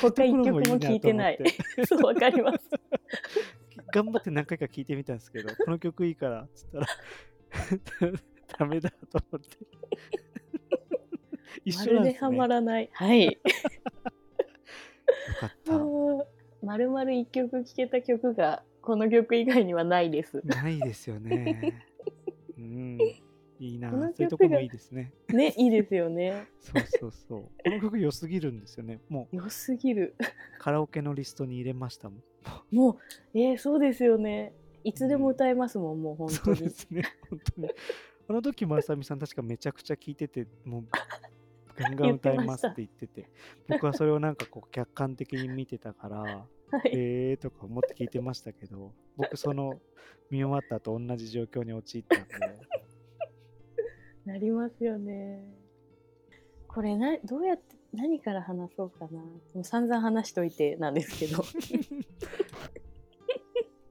[0.00, 1.38] 他一曲もそううところ聴いてない。
[1.86, 2.58] そうわかります。
[3.92, 6.86] 頑張って何回か聴いてみたんですけどこの曲いいからっつったら
[8.58, 8.96] ダメだと
[9.32, 9.56] 思って。
[11.64, 12.14] 一ま緒なんですね。
[12.14, 12.90] るではまらない。
[12.92, 13.24] はい。
[13.24, 13.32] よ
[15.40, 16.66] かった。
[16.66, 20.42] まるまる一曲聴けた曲がこの曲以外にはないです。
[20.44, 21.82] ないですよね。
[22.58, 22.98] うん
[23.58, 25.12] いいなそういうとこもいいですね。
[25.28, 26.46] ねいいですよね。
[26.60, 27.40] そうそうそう。
[27.42, 29.00] この曲良すぎるんですよね。
[29.08, 29.36] もう。
[29.36, 30.14] 良すぎる。
[30.58, 32.22] カラオケのリストに入れましたもん。
[32.70, 34.54] もうえー、そうですよね。
[34.84, 37.70] いつでも歌えますもん、もう本そう当にですね本当に。
[38.28, 40.84] あの時もあさみさん確かめちゃくちゃ聴いててもう
[41.76, 43.28] ガンガン歌いますって言ってて。
[43.68, 46.18] 僕はそれをなんかこう客観的に見てたから
[46.70, 46.90] はい。
[46.94, 49.80] えーとか思って聞いてましたけど僕その
[50.30, 52.34] 見終わった後同じ状況に陥ったんで
[54.28, 55.42] なりますよね。
[56.66, 59.20] これなどうやって何から話そうかな。
[59.20, 61.42] もう散々話しといてなんですけど。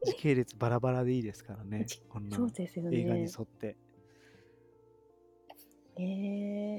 [0.06, 3.30] 時系列バラバラでいいですからねじ こんな映画にね。
[3.38, 3.76] 沿って
[5.98, 6.02] え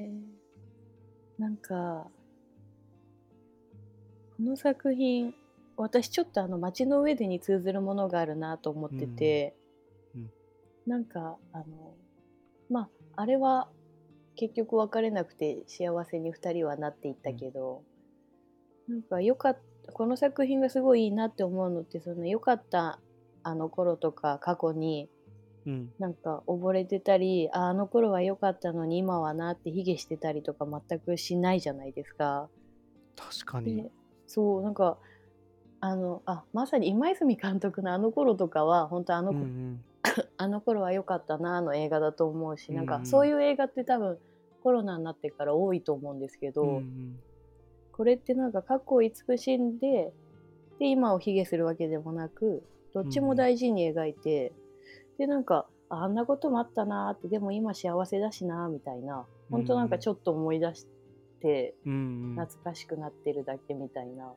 [0.09, 0.23] ー、
[1.37, 2.09] なんか
[4.37, 5.35] この作品
[5.77, 9.57] 私ちょっとあの街の上でに通ずるものがあるなと思ってて、
[10.15, 10.31] うんうん
[10.87, 11.95] なんかあの
[12.71, 13.69] まああれは
[14.37, 17.83] 結局別れなくて幸せに2人はなっていったけど、
[18.89, 23.01] なんかよかったこの作品がすごいいいなって思うのってその良かった
[23.43, 25.09] あの頃とか過去に
[25.67, 25.91] うん。
[25.99, 32.49] なんか溺れてたりああの頃は良かったのに今はなって卑下してたりとか全くしないじゃないですか。
[33.17, 33.83] 確かに。
[33.83, 33.91] で
[34.27, 34.97] そうなんか
[35.81, 39.85] あのあまさに今泉監督のあの頃とかは本当あの、うんうん
[40.39, 44.19] あの頃は良かったなの映画だと思うし、なんかうんうんそういう映画って多分
[44.63, 47.19] コロナになってから多いと思うんですけど、うんうん
[47.99, 50.13] これってなんか過去を慈しんで
[50.79, 52.63] で今を卑下するわけでもなく
[52.95, 54.53] どっちも大事に描いて、
[55.19, 60.87] でなんかああんなこともあったなーってでも今幸せだしなーみたいな本当なんかちょっと思い出し
[61.41, 64.33] てうんうん懐かしくなってるだけみたいな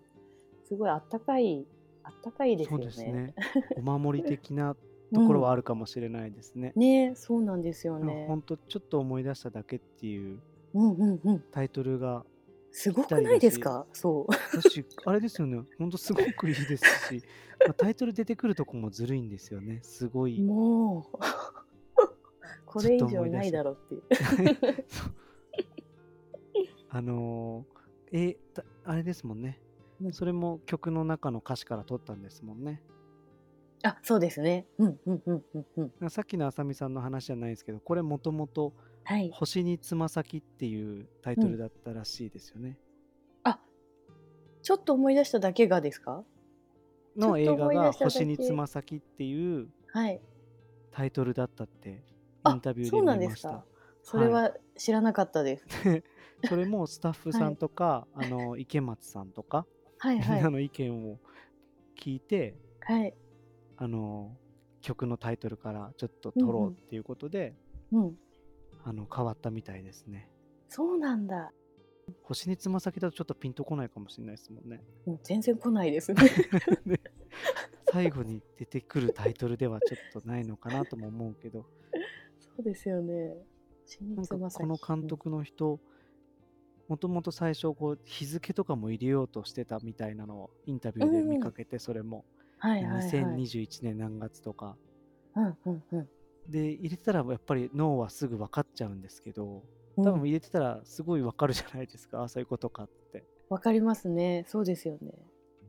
[0.67, 1.63] すごいあったかい
[2.03, 2.85] あったかいですよね。
[2.85, 3.35] ですね。
[3.77, 4.75] お守り的な
[5.13, 6.73] ところはあるかもしれないですね。
[6.75, 8.25] ねそうなんですよね。
[8.27, 10.39] 本当ちょっと思い出しただけっていう
[10.73, 11.43] うんうんうん。
[11.51, 12.23] タイトルが
[12.71, 13.85] すごくないですか？
[13.93, 14.33] そう。
[14.57, 15.61] 私あれですよね。
[15.77, 17.23] 本当すごくいいですし、
[17.67, 19.79] まあタイトル出てくるとこもずるいんですよね。
[19.83, 20.41] すごい。
[20.41, 21.17] もう。
[22.65, 24.03] これ以上ないだろうっていう。
[26.89, 27.81] あのー
[28.13, 29.61] えたあれですもんね。
[30.01, 30.13] うん。
[30.13, 32.81] それも曲の中の歌詞から取ったんですもんね
[33.83, 34.67] あそうですね。
[34.77, 36.09] うんうんうんうんうん。
[36.09, 39.31] さっきのあさみさんの話じゃないですけどこれもともとはい「。
[39.33, 42.77] 星につま先」っていうタイトルだったらしいですよね、
[44.63, 46.23] ちょっと思い出しただけがですか？
[47.17, 50.21] の映ちょっと画が「思い出しただけ星につま先」っていうはい。
[50.91, 51.95] タイトルだったってイ
[52.43, 53.71] あンタビューそうなで見ましたんですか。
[54.03, 55.65] それは知らなかったです。
[56.47, 59.65] それもスタッフさんとか、あの池松さんとか、
[59.99, 60.29] はいみんは。
[60.41, 61.19] ないの意見を
[61.95, 63.13] 聞いてはい。
[63.81, 64.37] あの
[64.81, 67.55] 曲のタイトルからちょっと取ろうっていうことで、
[67.91, 68.15] うん。
[68.83, 70.29] あの変わったみたいですね。
[70.69, 71.51] そうなんだ。
[72.21, 74.83] 星につま先だとちょっとピンとこないかもしれないですもんね。
[75.03, 76.21] もう全然来ないですね。
[76.85, 76.99] ね
[77.91, 81.65] 最後に出てくるタイトルではちょっとないのかなとも思うけど
[82.39, 83.35] そうですよね。
[83.87, 85.07] 新なんかこの監。
[85.07, 85.79] 督の人
[86.87, 92.25] もともと最初こう日付とかも入れようとしてたみたいなのをインタビューで見かけてそれも
[92.61, 93.07] はいはいはい。
[93.07, 94.77] 2021年何月とか
[95.35, 96.09] うんうんうん。
[96.47, 99.63] で入れたらやっぱり脳はすぐ分かっちゃうんですけど
[99.97, 104.45] うん多分入れてたらすごい分かるじゃないですか、あそういうことかってわかりますね。
[104.47, 105.11] そうですよね。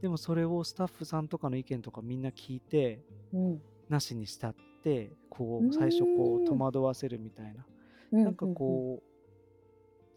[0.01, 3.01] でもそれをスタッフさんとかの意見とかみんな聞いて
[3.33, 3.63] うん。
[3.89, 7.67] なしにしたってこう最初こう戸惑わせるみたいな
[8.11, 9.13] ななんかこう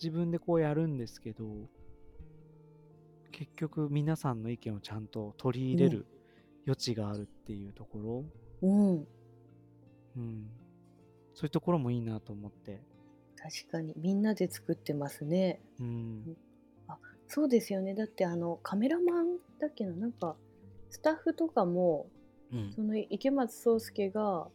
[0.02, 1.46] 自分でこうやるんですけど
[3.32, 6.06] 結局皆さんの意見をちゃんと取り入れる
[6.66, 8.26] 余地があるっていうところ、
[8.62, 8.90] うん。
[8.90, 9.08] うん。
[10.16, 10.50] うん、
[11.34, 12.82] そういうところもいいなと思って、
[13.36, 15.62] 確かにみんなで作ってますね。
[15.80, 16.38] うん、
[17.28, 17.94] そうですよね。
[17.94, 19.94] だってあのカメラマンだっけな？
[19.94, 20.36] なんか
[20.90, 22.08] スタッフとかも
[22.54, 24.48] うんその池松壮亮が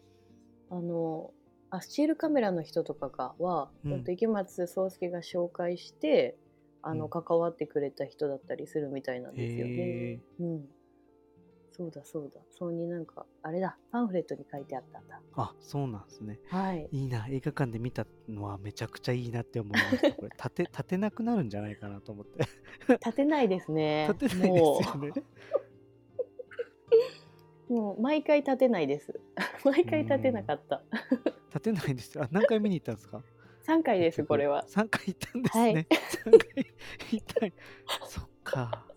[0.70, 1.30] あの
[1.68, 6.36] あスチールカメラの人とかがは、うんと池松壮亮が紹介して
[6.82, 10.20] あの、うん関わってくれた人だったりするみたいなんですよねへ。
[10.40, 10.64] うん。
[11.80, 12.40] そうだそうだ。
[12.50, 15.18] そうになんかあれだパンフレットに書いてあったんだ。
[15.34, 16.86] あそうなんですねはい。
[16.92, 22.46] いいな映画館で見たのはめちゃくちゃいいなって思いましたこれ立て立てなくなるんじゃないかなと思って
[22.86, 24.08] 立てないですね。
[24.10, 25.12] 立てないですよね
[27.74, 29.18] もう毎回立てないです。
[29.64, 30.82] 毎回立てなかった。
[31.48, 33.22] 立てないですよあ何回見に行ったんですか
[33.66, 34.66] ？3回ですこれは。
[34.68, 35.86] 3回行ったんですはいね、
[36.24, 36.66] 三回
[37.12, 37.52] 行ったい
[38.06, 38.89] そっか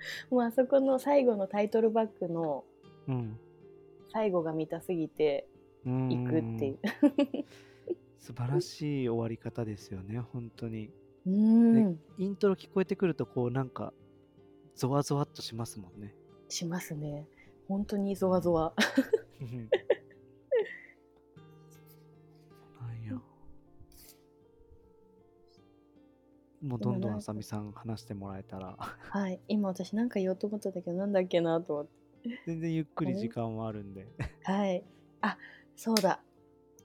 [0.30, 2.64] もうあそこの最後のタイトルバックの
[3.08, 3.38] うん
[4.12, 5.46] 最後が見たすぎて
[5.84, 6.78] 行くっていう。
[8.18, 10.90] 素晴らしい終わり方ですよね本当に
[11.24, 12.00] うーん。
[12.18, 13.94] イントロ聞こえてくるとこうなんか
[14.74, 16.14] ゾワゾワっとしますもんね
[16.48, 17.26] しますね。
[17.68, 18.74] 本当にゾワゾワ。
[26.62, 29.40] もうどんどんあさみさん話してもらえたらはい。
[29.48, 31.90] 今私なんか言おうと思ったんだけどなんだっけなと思って。
[32.46, 34.06] 全然ゆっくり時間はあるんで
[34.42, 34.82] はい。
[35.20, 35.38] あ、
[35.76, 36.20] そうだ。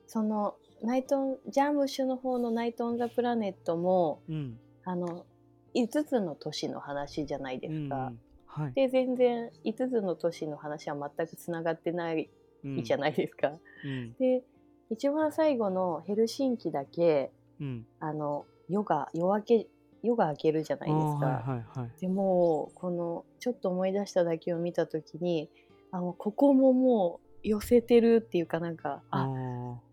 [0.05, 5.25] そのナイトンジャームッシュの方のナイト・オン・ザ・プラネットもうんあの
[5.73, 7.95] 5つの都市の話じゃないですか。
[7.95, 12.29] うんうんはいで全然5つの都市の話は全くつながってない
[12.63, 13.57] うんじゃないですか。
[13.83, 14.43] うんで
[14.91, 19.67] 一番最後のヘルシンキだけうんあの夜が夜明け
[20.01, 21.25] 夜が明けるじゃないですか。
[21.25, 22.01] はいはいはい。
[22.01, 25.49] でもこのちょっと思い出しただけを見た時に
[25.91, 29.27] あもうここももう寄せてるっていうかなんかああ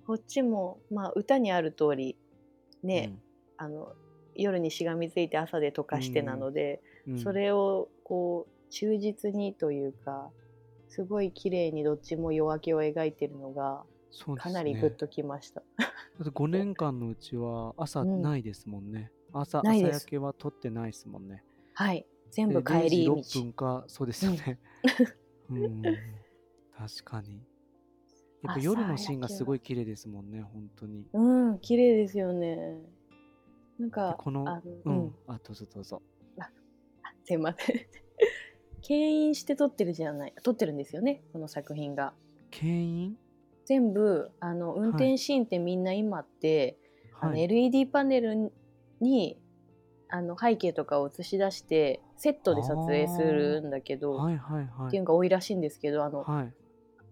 [0.07, 3.13] こっちもまあ歌にある通りーね、
[3.59, 3.93] あの
[4.35, 7.19] 夜にしがみついて朝で溶かしてなので、うん。
[7.19, 10.31] それをこう忠実にというか
[10.89, 15.63] すごい綺麗にどっちも夜明けを描いてるのがそうですかなりグッときました。
[15.79, 15.87] だ
[16.23, 19.11] って5年間のうちは朝うんないですもんね。
[19.33, 20.01] 朝朝ないです。
[20.01, 21.45] 焼けは撮ってないですもんね。
[21.75, 22.07] はい。
[22.31, 23.15] 全で部帰り道。
[23.17, 24.59] 0時6分か、そうですよね。
[25.51, 27.43] うん、確かに。
[28.43, 31.07] やっぱ夜のシーンがすごい綺麗ですもんね本当に。
[31.13, 32.57] うん綺麗ですよね。
[33.79, 34.97] なんでかこのあのううん。
[35.07, 36.03] ん、あどうぞどうぞ。
[36.39, 36.51] あ
[37.25, 37.77] すいません。
[38.83, 42.15] 牽引して撮ってるじゃない撮ってるんですよねこの作品が。
[42.51, 43.19] 牽引？
[43.71, 46.77] 全部あの運転シーンってみんな今って、
[47.21, 47.43] あのはい。
[47.45, 48.53] LED パネル
[49.01, 49.39] に
[50.09, 54.89] あの背景とかを映し出してセットで撮影するんだけど、はいはいはい。
[54.89, 56.53] っていうのが多いらしいんですけどあの、はい。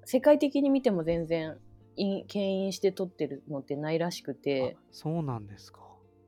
[0.05, 1.59] 世界的に見ても全然
[1.95, 4.75] い牽引して撮ってるのってないらしくて。
[4.77, 5.79] あそうなんですか。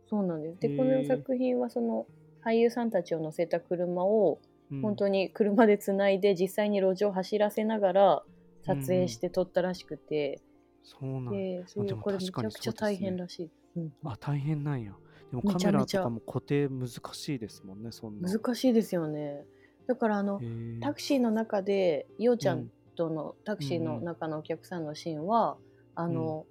[0.08, 0.60] そうなんです。
[0.60, 2.06] でこの作品はその
[2.44, 4.38] 俳優さんたちを乗せた車を
[4.70, 4.80] うん。
[4.82, 8.22] 本当に車でつないで実際に路上走らせながら
[8.62, 10.40] 撮影して撮ったらしくて、
[10.82, 14.92] そうなんでそうでもこれめちゃくちゃ大変らしい、うんあ大変なんや。
[15.30, 19.44] でもめカメラとかも固定難しいですもんねそんな難しいですよね。
[19.86, 20.40] だからあの
[20.80, 22.60] タクシーの中でようちゃうん。
[22.60, 25.56] んとのタクシーの中のお客さんのシーンは、
[25.94, 26.44] あの、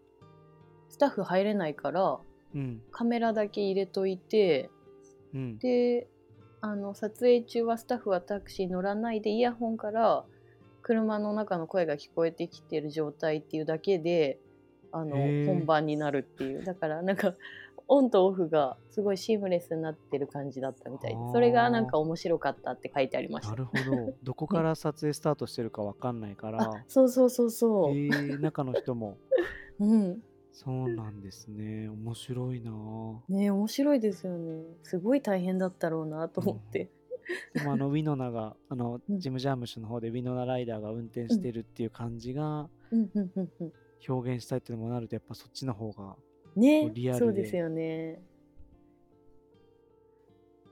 [0.87, 2.19] スタッフ入れないから
[2.55, 2.81] うん。
[2.91, 4.71] カメラだけ入れといて
[5.33, 5.57] うん。
[5.59, 6.07] で
[6.61, 10.25] あの撮影中はスタッフはタクシー乗らないでイヤホンから
[10.89, 14.39] 車の中の声が聞こえてきてる状態っていうだけで
[14.91, 16.63] あの本番になるっていう。
[16.63, 17.35] だからなんか
[17.87, 23.51] オンとオフがすごいシームレスになってる感じだったみたいそれがなんか面白かったって書いてありました。
[23.51, 24.13] なるほど。
[24.23, 26.57] どこから撮影スタートしてるかわかんないから。
[26.65, 29.19] あそうそうそうそう、えー、中の人も。
[29.77, 30.23] うん。
[30.51, 31.87] そうなんですね。
[31.87, 32.71] 面白いな。
[32.71, 34.63] ぁね面白いですよね。
[34.81, 36.89] すごい大変だったろうなと思って、
[37.65, 39.19] あのウィノナがあのうん。
[39.19, 43.73] ジム・ジャームシュの方でウィノナライダーが運転してるっていう感じがうんうんうんうん
[44.07, 46.15] 表現したいっていうのもなるとやっぱそっちの方が
[46.55, 47.25] ねリアルで。
[47.25, 48.21] そうですよね。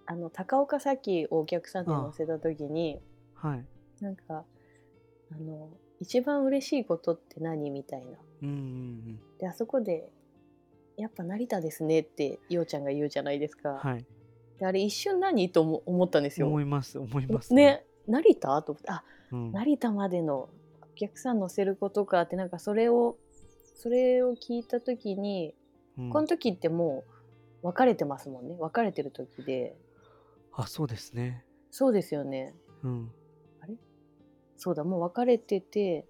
[0.06, 3.02] あの高岡さっきお客さんで乗せた時に
[3.34, 3.65] はい。
[4.00, 4.46] なんか
[5.32, 8.17] あの一番嬉しいことって何みたいな。
[8.43, 10.10] うんうんであそこで
[10.96, 14.06] やっぱ成田ですねってようちゃんが言うじゃないですか、うんはい
[14.60, 16.48] であれ一瞬何とも思ったんですよ。
[16.48, 17.54] 思います思います。
[17.54, 18.62] ね成田？
[18.63, 19.52] と思ってあうん。
[19.52, 20.50] 成田までの
[20.82, 23.17] お客さん乗せることかってなんかそれを
[23.76, 25.54] それを聞いた時に、
[25.98, 26.10] うん。
[26.10, 27.04] この時っても
[27.63, 28.56] う別れてますもんね。
[28.60, 29.76] 別れてる時で。
[30.54, 31.43] あそうですね。
[31.70, 32.56] そうですよね。
[32.84, 33.12] うん。
[34.56, 36.06] そうだもう別れてて。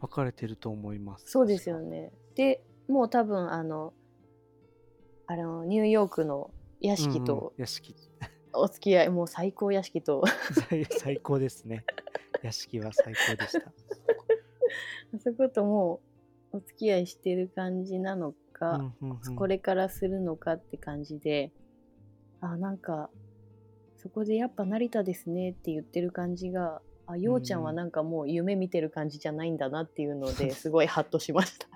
[0.00, 1.30] 別れてると思います。
[1.30, 2.10] そうですよね。
[2.34, 3.92] でもう多分あの
[5.26, 7.94] あのニューヨークの屋敷うんうんと屋敷。
[8.52, 10.22] お付き合い、もう最高屋敷と。
[10.68, 11.84] 最最高ですね。
[12.42, 13.68] 屋敷は最高でした。
[13.68, 13.72] あ
[15.18, 16.00] そことも
[16.52, 19.36] うお付き合いしてる感じなのか、うんうんうん。
[19.36, 21.52] これからするのかって感じで
[22.40, 23.10] あなんか
[23.96, 31.66] そこでやっぱ成田ですねって言ってる感じがあようちゃんはなんかもう夢見てる感じじゃないんだなっていうので すごいハッとしました。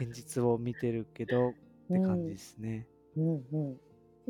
[0.00, 1.52] 現実を見てるけどっ
[1.88, 3.80] て感じですね、うんうん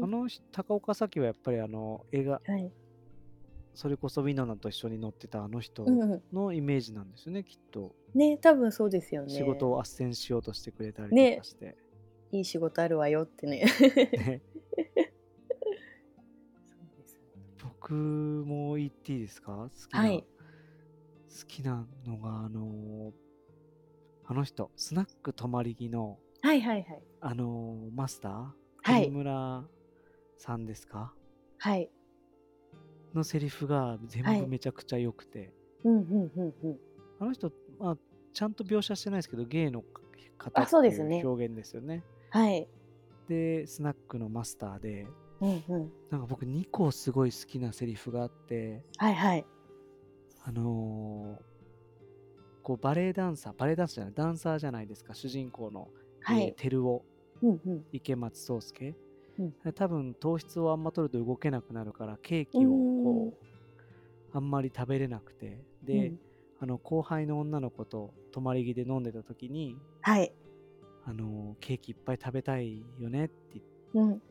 [0.01, 2.73] あの人高岡早紀はやっぱりあの映画はい。
[3.75, 7.95] それこそウィノナと一緒に乗ってたあの人うんうん、のイメージなんですよね、きっと。
[8.13, 9.31] ね多分そうですよね。
[9.31, 11.77] 仕事を斡旋しようとしてくれたりねとかして、
[12.33, 13.65] いい仕事あるわよってね。
[14.19, 14.43] ね。
[17.63, 19.71] 僕も言っていいですか？
[19.73, 20.21] 好きな、はい。
[20.23, 23.13] 好きなのがあの
[24.27, 27.03] あの人スナック泊まり木のはいはいはい。
[27.21, 28.47] あのマスター？
[28.83, 29.03] はい。
[29.05, 29.65] 栗村
[30.39, 31.13] さんですか、
[31.59, 31.91] はい。
[33.15, 35.53] のセリフが全はい部めちゃくちゃ良くて、
[35.85, 36.79] うんうんうんうん。
[37.21, 37.97] あの人、まあ、
[38.33, 39.83] ちゃんと描写してないですけどゲイの
[40.39, 42.05] 方あってそうですねいう表現ですよね。
[42.31, 42.69] はい。
[43.29, 45.07] でスナックのマスターで
[45.41, 45.93] うんうん。
[46.11, 49.47] なんか僕2個すごい好きなセリフがあってはいはい。
[50.45, 51.49] あのー
[52.63, 55.89] こうバレエダンサーバレエダンサーじゃないダンサーじゃないですか主人公の、
[56.21, 56.55] はいえー。
[56.55, 57.03] 照夫
[57.43, 57.85] うんうん。
[57.93, 58.95] 池松壮亮、
[59.39, 63.35] うん多分糖質をあんま取ると動けなくなるからケーキをこ
[64.35, 66.21] うあんまり食べれなくてで、うん
[66.61, 70.33] あの後輩の女の子と泊まり木で飲んでた時にはい。
[71.05, 74.23] あのケーキいっぱい食べたいよねって言ってうん。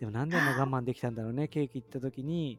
[0.00, 2.58] でもなんであんな我慢できたんだろうねケーキ行った時に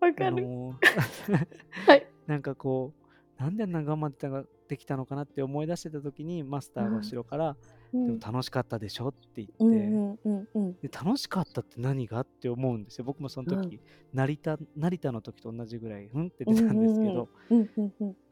[0.00, 0.42] あわかる。
[0.42, 0.74] の
[1.86, 2.06] はい。
[2.26, 2.92] なんかこ
[3.38, 7.56] うなんであんな我慢できたのかなって思い出してた時にマスターが後ろから、うん
[7.94, 10.72] でも楽しかったでしょって言って、うんうんうんうん。
[10.80, 13.04] で楽しかったって何がって思うんですよ。
[13.04, 13.80] 僕もその時、
[14.12, 17.28] 成田成田の時と同じぐらいうんって出たんですけど。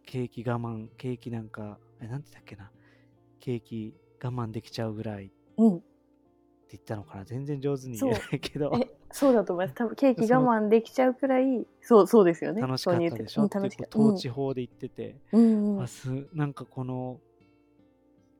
[0.04, 2.70] ケーキ我慢ケーキなんかえなんて言ったっけな。
[3.38, 5.82] ケーキ我慢できちゃうぐらいってうん。
[6.70, 7.24] 言ったのかな。
[7.24, 8.72] 全然上手に言えないけど。
[8.82, 9.74] えそうだと思います。
[9.76, 12.62] 多分ケーキ我慢できちゃうくらいそうそうですよね。
[12.62, 13.92] 楽しかったでしょってそういういうこ楽しかった。
[13.92, 15.82] とを地方で言ってて、うんうん。
[15.82, 17.20] あすなんかこの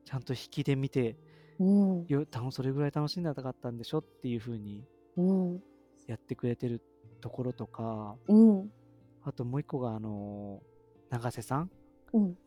[0.04, 1.16] ちゃんと引きで見て
[1.58, 2.06] うん。
[2.08, 4.84] よそれぐらい楽しんだかったんでしょっていう風に
[5.16, 5.62] うん。
[6.06, 6.82] やってくれてる
[7.20, 8.70] ところとかうん。
[9.24, 10.60] あともう一個があの
[11.10, 11.70] 永瀬さん
[12.12, 12.38] うん。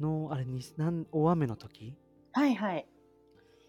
[0.00, 1.94] のあれになん大雨の時
[2.32, 2.86] はいはい。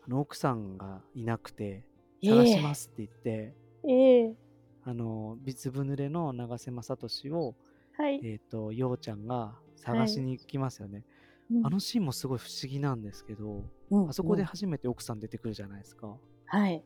[0.05, 1.83] あの奥さんがいなくて
[2.21, 2.29] ええ。
[2.29, 3.53] 探しますって言って、
[3.87, 4.35] ええ。
[4.83, 7.55] あのびつぶ濡れの永瀬正敏を
[7.97, 11.05] はい、えっ、とようちゃんが探しに行きますよね、
[11.51, 11.65] うん。
[11.65, 14.09] あのシーンもすごい不思議なんですけど、うん。
[14.09, 14.47] あそこでうん。
[14.47, 16.15] 初めて奥さん出てくるじゃないですか。
[16.45, 16.83] はい。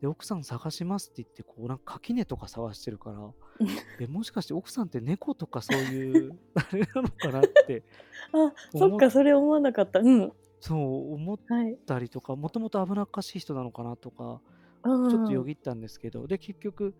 [0.00, 3.66] で奥さん探しますって言ってこうなんか垣根とか探してるから
[4.00, 7.82] えもしかして奥さんって猫とかそういう あれなのかなって
[8.32, 10.00] あそっかそれ思わなかった。
[10.00, 10.32] うん。
[10.60, 14.40] そう思っはいたりとかもともと危なっかしい人なのかなとか
[14.82, 16.94] ちちょっとよぎったんですけど、で結局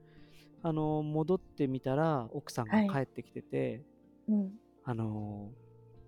[0.62, 2.90] あの戻ってみたら奥さんがはい。
[2.90, 3.82] 帰ってきてて、
[4.28, 4.52] うん。
[4.84, 5.50] あの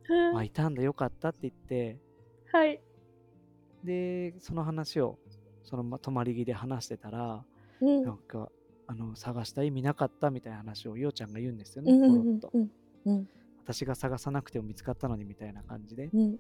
[0.09, 1.99] はまあ、いたんだよかったって言って。
[2.53, 2.81] はい。
[3.85, 5.19] でその話を
[5.65, 7.45] そのま泊まり木で話してたら、
[7.81, 8.03] うん。
[8.03, 8.51] なんか
[8.87, 12.71] あの探した意味なかったみたいな話をようちゃんが言うんですよね、うんうんうん
[13.07, 13.29] うん。
[13.65, 16.39] 私が探さなくても見つかったのにみたいな感じで、ってうん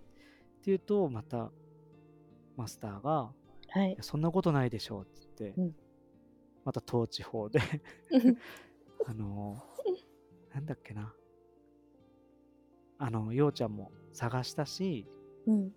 [0.67, 1.51] いうとまた
[2.57, 3.33] マスターが
[3.75, 3.97] はい。
[4.03, 5.75] そんなことないでしょうって言って、うん。
[6.65, 7.61] また統治法で。
[9.07, 9.63] あの
[10.55, 11.13] なんだっけな
[12.99, 15.07] あのようちゃんも探したし
[15.47, 15.72] うん。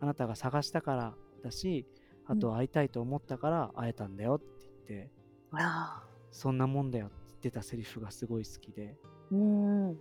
[0.00, 1.86] あなたが探したからだし
[2.26, 4.46] あと会いたいと思ったから会えたんだよって
[4.88, 5.10] 言って、
[5.52, 6.08] ああ。
[6.30, 8.96] そんなもんだよって言ってたセリフがすごい好きで
[9.30, 9.96] うん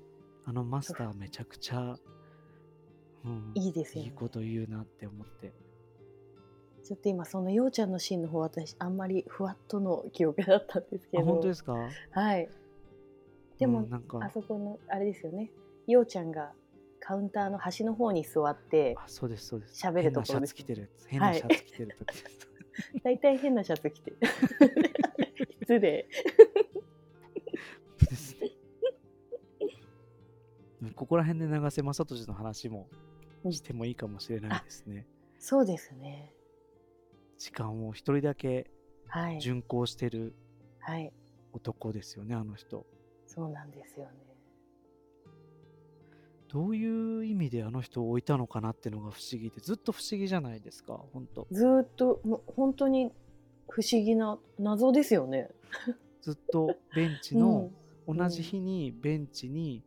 [0.45, 1.95] あのマスターめちゃくちゃ、
[3.25, 4.09] うん、いいですよね。
[4.09, 5.53] いいこと言うなって思って。
[6.83, 11.77] ちょっと今そのようちゃんのシーンの方私あんまりふわっとの記憶だったんですけあど本当ですか？
[12.11, 12.49] はい。
[13.57, 14.19] でも、うんなんか。
[14.21, 15.49] あそこのあれですよね
[15.87, 16.51] ようちゃんが
[16.99, 19.85] カウンターの端の方に座ってあそうですそうです。
[19.85, 22.49] 喋るところ変なシャツ着てる変なシャツ着てる時です、
[23.03, 24.13] 大体変なシャツ着て
[25.61, 26.07] 失礼。
[30.95, 32.87] ここら辺で永瀬正敏の話も
[33.49, 35.07] してもいいかもしれないですね。
[35.39, 36.33] そうですね。
[37.37, 38.69] 時間を一人だけ
[39.07, 39.41] はい。
[39.41, 40.33] 巡行してる
[40.79, 41.11] はい。
[41.53, 42.85] 男ですよね、あの人。
[43.27, 44.32] そうなんですよね
[46.53, 51.47] どういう意味であの人を置いたのかなってのが不思議で、ずっと不思議じゃないですか、本当。
[51.49, 53.11] ずーっともう本当に
[53.67, 55.49] 不思議な謎ですよね。
[56.21, 57.71] ずっとベンチの、
[58.07, 59.83] 同じ日にベンチに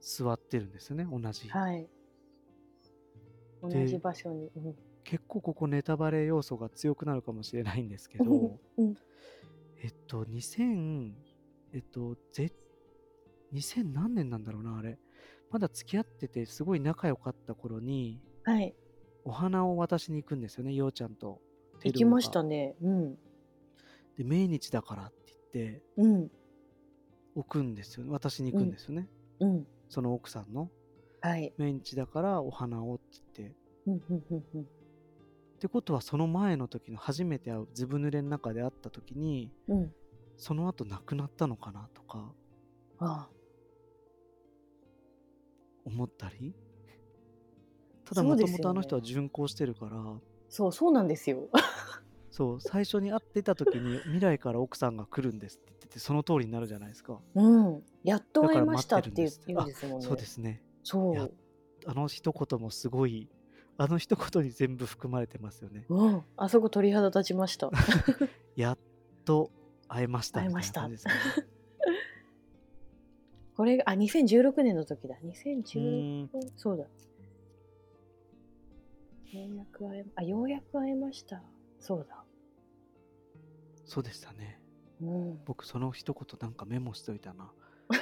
[0.00, 1.48] 座ってるんですよね、同じ日。
[1.48, 1.88] はい。
[3.60, 4.76] 同でじ場所に、うん。
[5.02, 8.96] 結構ここネタバレ要素が強くなるかもしれないんですけど、うん。
[9.82, 11.12] えっと、2000、
[11.72, 12.52] えっと、ぜ、
[13.52, 15.00] 2000何年なんだろうな、あれ。
[15.50, 18.74] まだ付き合ってて、すごい仲良かった頃に、はい
[19.24, 21.40] お花を渡しに行くんですよね、ようちゃんと。
[21.82, 22.48] 行きましたね。
[22.48, 23.14] ねうん
[24.16, 26.30] で、命日だからって言って、うん
[27.34, 28.12] 置くんですよね。
[28.12, 29.08] 渡しに行くんですよね。
[29.40, 30.70] うんその奥さんの。
[31.20, 33.56] はい命日だからお花をって言って。
[33.86, 39.92] うんうんうんうんってことは、その前の時の初めて会うずぶ濡れの中で会った時に、うん
[40.36, 42.30] その後亡くなったのかなとか
[42.98, 43.28] あ
[45.86, 46.54] 思ったり？
[48.04, 49.96] ただもともとあの人は巡行してるから。
[50.48, 51.48] そうそうなんですよ。
[52.30, 57.82] そう最初に会ってた時に未来から奥さんが来るんですって言っててその通りになるじゃないですか、うん。
[58.04, 60.06] やっと会いましたって言うんですもんね。
[60.06, 60.62] そうですね。
[60.82, 61.14] そう。
[61.14, 61.28] や
[61.86, 63.30] あの一言もすごい
[63.78, 65.86] あの一言に全部含まれてますよね。
[65.88, 67.70] うん、あそこ鳥肌立ちました。
[68.54, 68.78] やっ
[69.24, 69.50] と
[69.88, 71.55] 会えました会えましたみたいな感じですよね
[73.56, 75.16] これが、あ、2016年の時だ。
[75.22, 76.84] う2016ーんそうだ。
[76.84, 76.90] よ
[79.48, 81.42] うやく会え、あ、ようやく会えました。
[81.78, 82.22] そうだ。
[83.84, 84.60] そうでしたね
[85.00, 85.38] うん。
[85.46, 87.50] 僕その一言なんかメモしといたな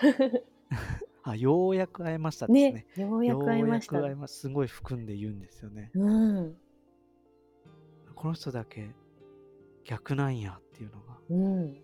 [1.23, 5.91] あようやく会えましたですねね、ようやく会えましたようやく会えますごい含んで言うんですよね。
[5.95, 6.57] うん。
[8.15, 8.95] この人だけ
[9.85, 11.19] 逆なんやっていうのが。
[11.31, 11.77] うん。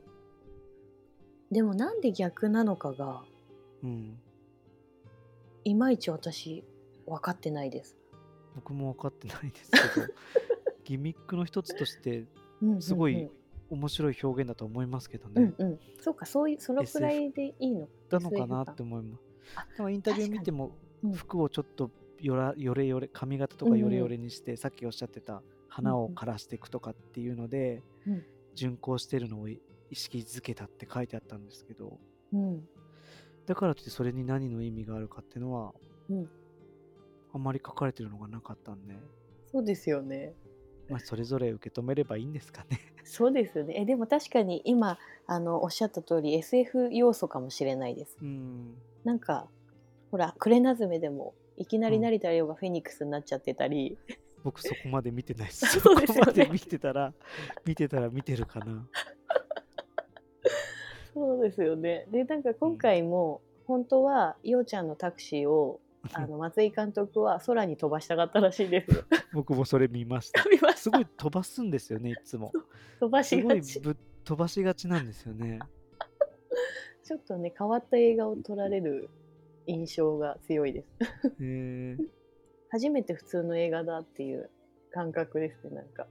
[1.51, 3.25] でもなんで逆なのかが、
[3.83, 4.19] うん。
[5.65, 6.65] いまいち私、
[7.07, 7.97] 分かってないです。
[8.55, 10.07] 僕も分かってないですけど、
[10.85, 12.27] ギミックの一つとして
[12.63, 13.31] うんうんうんすごい
[13.71, 15.55] 面白い表現だと思いますけどね。
[15.59, 15.81] うんうん。
[16.01, 17.89] そうか、そういう、そのくらいでいいの？
[18.09, 19.23] だのかなって思います。
[19.57, 20.73] あでもインタビュー見ても
[21.03, 29.61] うん服をちょっとよらよれよれ髪型とかよれよれにして、さっきおっしゃってた花を枯らしていくとかっていうので、うん巡行してるのを意
[29.93, 31.99] 識づけたって書いてあったんですけど
[32.33, 32.69] うん
[33.51, 35.73] だからといってそれに何の意味があるかっていうのは、
[36.09, 36.29] うん
[37.33, 38.95] あんまり書かれてるのがなかったんで、
[39.53, 40.35] そうですよね。
[40.89, 42.81] まあ、それぞれ受け止めればいいんですかね。
[43.05, 43.75] そうですよね。
[43.77, 48.17] えでも確かに今あのおっしゃった通り SF 要素かもしれないです。
[48.23, 48.75] うん
[49.05, 49.49] なんか
[50.13, 53.99] ほらクレナズメでもいきなりうん成田凌がフェニックスになっちゃってたり、
[54.43, 55.81] 僕そこまで見てない です。
[55.81, 55.95] そこ
[56.25, 57.13] まで見てたら、
[57.65, 58.89] 見てたら見てるかな。
[61.21, 62.07] そうですよね。
[62.11, 65.79] でなんか今回も本当はようちゃんのタクシーを
[66.15, 69.03] あの松井監督は空に飛ばしたかったらしいですよ。
[69.35, 70.43] 僕もそれ見ました。
[70.43, 72.53] したすごい飛ばすんですよね、いつも。
[73.01, 73.83] 飛ばしがち。
[74.25, 75.59] 飛ばしがちなんですよね。
[77.05, 79.11] ちょっとね変わった映画を撮られる
[79.67, 80.89] 印象が強いです。
[82.71, 84.49] 初めて普通の映画だっていう
[84.91, 86.07] 感覚ですねなんか。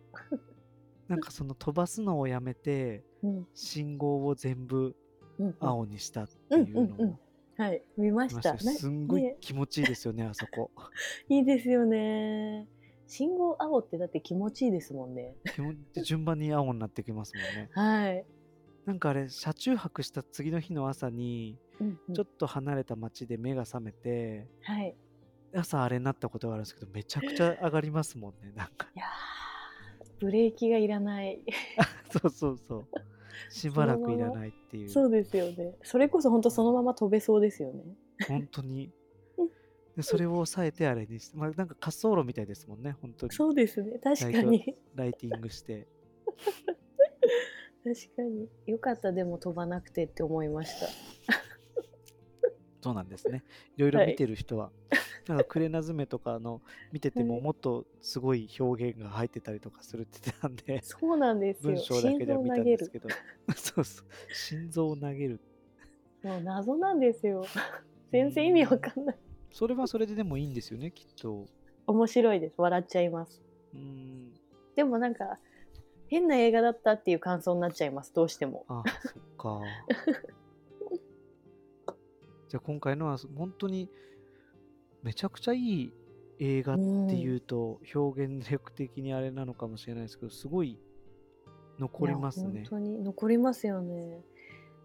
[1.10, 4.96] なんかその飛ばすのをやめて、うん信号を全部
[5.40, 7.20] うんうん青にしたってうんいうのをうんうん
[7.58, 10.72] はい見ましたすんごいね気持ちいいですよね、あそこ。
[11.28, 12.68] いいですよね。
[13.08, 15.36] 信号青ってだって気持ちいいですもんね。
[15.56, 17.70] 気持ち順番に青になってきますもんね。
[17.74, 18.26] はい。
[18.86, 24.96] なんかあれ、車中泊した次の日の朝に、うんうんちょっと離れた町で目が覚めて、はい。
[25.54, 28.90] 朝あれになったことがあるんですけど、めちゃくちゃ上がりますもんね、なんか。
[28.96, 29.39] いやー
[30.20, 31.42] ブレーキがいらない。
[32.12, 32.88] そうそうそう。
[33.50, 34.90] しばらくいらないっていう。
[34.90, 35.76] そうですよね。
[35.84, 37.84] それこそ本当そのまま飛べそうですよね。
[38.28, 38.92] 本当に。
[39.96, 43.34] でそれを抑えてあれにして、まあ、なんか滑走路みたいですもんね、本当に。
[43.34, 44.00] そうですね。
[44.00, 44.76] 確かに。
[44.96, 45.88] ライティングして。
[47.84, 48.50] 確かに。
[48.66, 50.88] よかったでも飛ばなくてって思いました。
[52.82, 53.44] そうなんですね。
[53.76, 54.72] いろいろはい見てる人は。
[54.92, 54.98] な
[55.36, 56.62] んかクレナズメとかの
[56.92, 61.74] 見ててはいももっとすごい表現が入ってたりとかするって言ってたんで、そうなんですよ。
[61.74, 62.64] 文章だけでは見たん。
[62.64, 63.10] ですけど。
[63.56, 64.34] そうそう。
[64.34, 65.40] 心臓を投げる。
[66.24, 67.46] もう謎なんですよ。
[68.12, 69.18] 全然意味わかんない。
[69.52, 71.46] それはそれででもいいんですよね、きっと。
[71.88, 72.56] 面白いです。
[72.58, 73.42] 笑っちゃいます。
[73.74, 74.34] うーん。
[74.76, 75.40] でもなんか
[76.08, 78.14] 変な映画だったっていう感想になっちゃいます。
[78.14, 78.66] どうしても。
[78.68, 79.62] あ、そっか。
[82.50, 83.92] じゃあ今回のは本当に
[85.04, 85.94] めちゃくちゃいい
[86.40, 86.82] 映画って
[87.16, 90.80] いうと表現力的にあれなのかもしれないですけど、すごい
[91.80, 92.66] 残りますね。
[92.70, 94.22] 本当に残りますよね。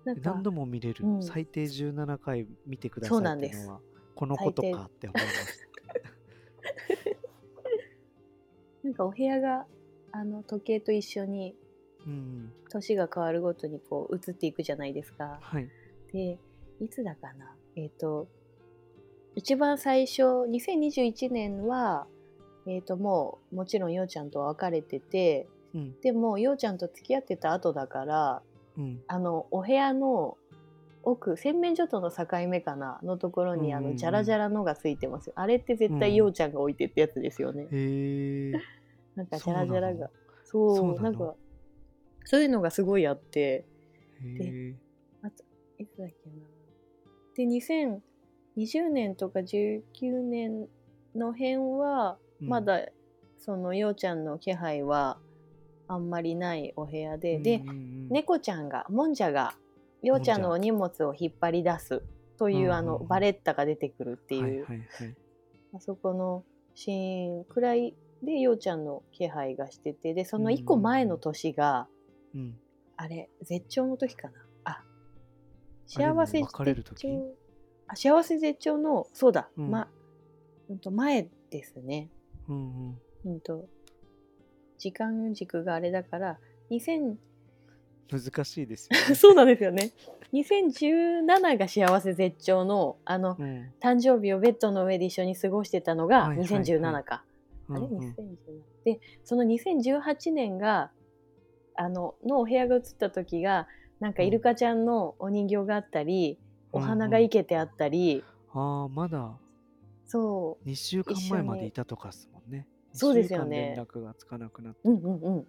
[0.05, 3.81] 何度も見れる、うん最低17回見てくださないっていうのは
[4.15, 5.65] このことかって思いました。
[8.85, 9.67] なんかお部屋が
[10.13, 11.57] あの時計と一緒に
[12.07, 15.39] うん、年が変わるごとにこう移っていくじゃないですか。
[15.41, 15.69] はい。
[16.13, 16.39] で
[16.81, 18.29] いつだかなえっ、と
[19.37, 22.07] 一番最初2021年は、
[22.67, 28.43] えー、ともうもちろんようちゃんとは別れててうん、でもようちゃんと付き合ってた後だから
[28.77, 30.37] うん、あのお部屋の
[31.03, 35.35] 奥洗面所との境目かなのところにあうんうんうんのジャラジャラのがついてますよ。
[35.37, 37.69] あれって絶対ようちゃんが置いてってやつですよね。
[37.71, 38.53] へえ。
[39.15, 40.11] なんかジャラジャラそうなが。
[40.45, 41.35] そうなんか
[42.25, 43.65] そういうのがすごいあってへ
[44.25, 44.75] え。
[45.79, 46.37] いつだっけな。
[47.37, 47.47] で
[48.57, 49.83] 2020年とか19
[50.23, 50.67] 年
[51.15, 52.49] の辺はうん。
[52.49, 52.87] ま、だ
[53.39, 55.19] そのようちゃんの気配は
[55.87, 59.55] あんまりないお部屋で、でうんうんうん、猫ちゃんがもんじゃが
[60.03, 62.03] ようちゃんのお荷物を引っ張り出す
[62.39, 65.15] という、あのバレッタが出てくるっていう、はいはいはい。
[65.75, 66.45] あそこの
[66.75, 71.87] シーンくらいでようちゃんの気配がしててでその1個前の年が、
[72.35, 72.57] うん、
[72.97, 74.35] あれ絶頂の時かな。
[74.65, 74.83] あ
[75.87, 76.53] 幸せ絶
[76.83, 77.09] 時？
[77.09, 77.37] 頂
[77.87, 79.71] あ幸せ絶頂のそうだ、うん。
[79.71, 79.89] ま
[80.71, 82.09] うんと前ですね。
[82.49, 82.61] うんう
[82.91, 82.99] ん。
[83.27, 83.67] うんと
[84.79, 86.39] 時間軸があれだから
[86.71, 87.17] 2000
[88.11, 89.15] 難しいですよ、ね。
[89.17, 89.91] そうなんですよね。
[90.33, 93.73] 2017が幸せ絶頂のあのうん。
[93.81, 96.63] 誕生日をベッドの上で一緒に過ごしてたのがはいはいはい。
[96.63, 97.25] 2017か、
[97.69, 98.01] あれうんうん。
[98.01, 100.91] 2017でその2018年が
[101.75, 103.67] あののお部屋が映った時が
[104.01, 106.39] なんかイルカちゃんのお人形があったり、
[106.75, 109.39] お花が生けてあったり、ああ、まだ。
[110.07, 110.69] そう。
[110.69, 112.67] 2週間前までいたとかですもんね。
[112.93, 113.75] そうですよね。
[113.75, 114.81] 2週間連絡がつかなくなって。
[114.85, 115.47] うんうんうん。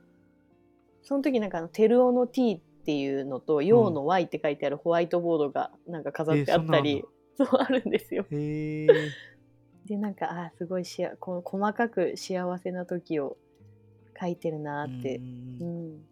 [1.04, 7.04] その時なんかあの「テルオの T」っていうのと「陽の Y」って書いてあるホワイトボードがなんか飾ってあったり、
[7.38, 8.26] そうあるんですよ。
[8.32, 8.88] へえ。
[9.86, 13.38] でなんかあーすごいしあこの細かく幸せな時を
[14.20, 15.18] 書いてるなーって。
[15.18, 15.58] うん。
[15.60, 15.64] う
[15.98, 16.06] ん、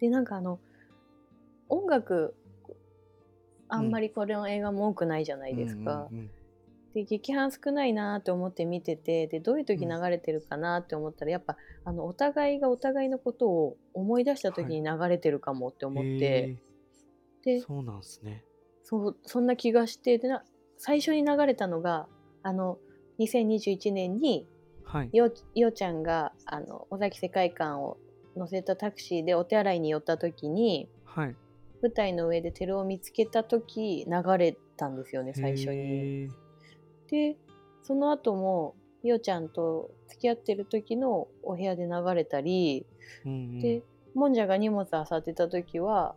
[0.00, 0.60] でなんかあの
[1.68, 2.36] 音楽
[3.74, 6.08] あんまりこれの映画も多くないじゃないですか。
[6.10, 6.30] うんうん
[6.94, 16.56] で劇伴少ないなと思って見ててでどういう時うん流れてるかなって思ったら、やっぱあのお互いがお互いのことを思い出した時に流れてるかもって思って、へ
[17.44, 18.44] でーそうなんですね。
[18.84, 20.44] そうそんな気がしてでな
[20.78, 22.06] 最初に流れたのが
[22.42, 22.78] あの
[23.18, 24.46] 2021年に
[24.84, 25.10] はい。
[25.12, 27.96] よよちゃんがあの尾崎世界観を
[28.36, 31.34] 乗せたタクシーでお手洗いに寄った時にはい。
[31.84, 36.30] 舞台の上でテルを見つけた時流れたんですよね最初に。
[37.10, 37.36] で
[37.82, 42.86] その後もよちゃんと付き合ってる時のお部屋で流れたり、
[43.26, 43.82] うんうんで
[44.14, 46.14] もんじゃが荷物あさってた時は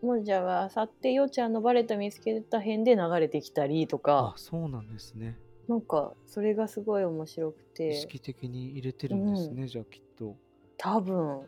[0.00, 5.36] もんじゃがあさってよちゃんのバレた見つけた辺で流れてきたりとあか、そうなんですね。
[5.68, 10.36] なんかそれがすごい面白く意て識的に入れてるんですね、じゃあきっと。
[10.78, 11.42] 多分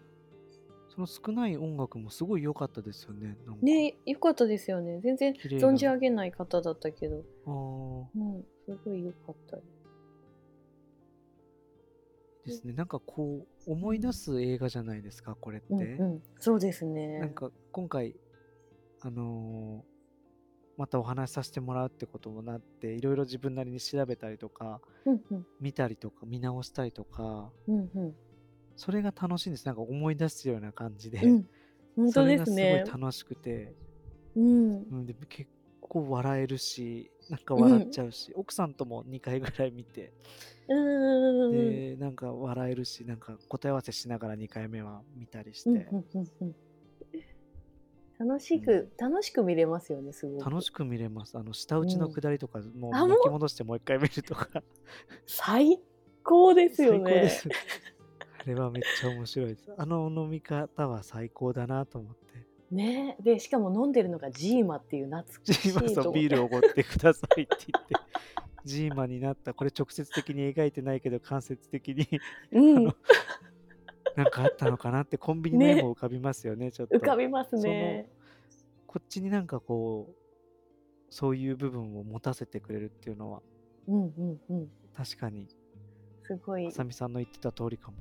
[0.95, 3.37] その少ない音楽もすごい良かったですよね。
[3.47, 3.63] なんか。
[3.63, 5.01] ねよかったですよね。
[5.01, 5.69] 全然綺麗な。
[5.69, 8.07] 存じ上げない方だったけど、あー。
[8.17, 9.57] うん、すごい良かった。
[12.45, 12.73] ですね。
[12.73, 15.67] なんかこう、思い出す映画じゃないですか、これって。
[15.71, 17.21] うんうん、そうですね。
[17.21, 18.17] なんか今回、
[19.01, 19.91] あのー
[20.77, 25.47] またお話しさせてもらうってこともなって、いろいろ自分なりに調べたりとか、うんうん。
[25.61, 28.15] 見たりとか、見直したりとか、うんうん
[28.81, 29.67] それが楽しいんです。
[29.67, 31.19] なんか思い出すような感じで。
[31.19, 31.47] うん。
[31.97, 32.55] 本当ですね。
[32.55, 33.75] それがすごい楽しくて、
[34.35, 34.73] うん。
[34.91, 35.51] うん、で結
[35.83, 40.15] 構笑えるし、なんか笑っちゃうし、奥さんとも2回ぐらい見て、
[40.67, 46.55] うんうんうんで、なんか笑えるし、なんか答え合わせしながら2回目は見たりして、うんうんうんうん。
[48.27, 50.51] 楽しく、楽しく見れますよねすごく。
[50.51, 51.37] 楽しく見れます。
[51.37, 53.09] あの、下打ちの下りとか、もうあもう。
[53.11, 54.49] 巻き戻してもう一回見るとか、
[55.27, 55.79] 最
[56.23, 57.31] 高ですよね
[58.51, 59.73] れはめっちゃ面白いです。
[59.77, 62.75] あの飲み方は最高だなと思って。
[62.75, 63.17] ね。
[63.21, 67.95] でしかも飲んでるのがジーマっていう懐かしいジーマビールおごってくださいって言って、
[68.65, 69.55] ジーマになった。
[69.55, 72.07] これ直接的に描いてないけど、間接的に。
[72.53, 72.85] うん。
[74.17, 76.97] なんかあったのかなってコンビニの絵も浮かびますよね、ちょっと。
[76.97, 78.11] 浮かびますね。
[78.87, 80.15] こっちになんかこう、
[81.11, 83.43] そういう部分を持たせてくれるっていうのは、
[83.87, 84.71] うんうんうん。
[84.95, 85.49] 確かに、
[86.23, 86.67] すごい。
[86.67, 87.97] あさみさんの言ってた通りかも。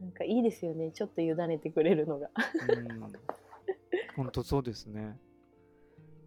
[0.00, 2.30] なんかいいですよねちょっと委ねてくれるのが
[2.68, 3.12] うん。
[4.16, 5.18] 本当そうですね。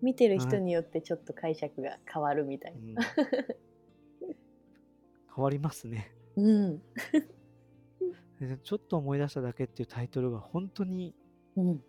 [0.01, 3.05] 見てる人によってちょっと解釈が変わるみたいうな、ん、
[5.35, 6.11] 変わりますね。
[6.35, 6.81] うん
[8.39, 11.13] でちょっと思い出しただけっていうタイトルが本当に
[11.57, 11.83] うん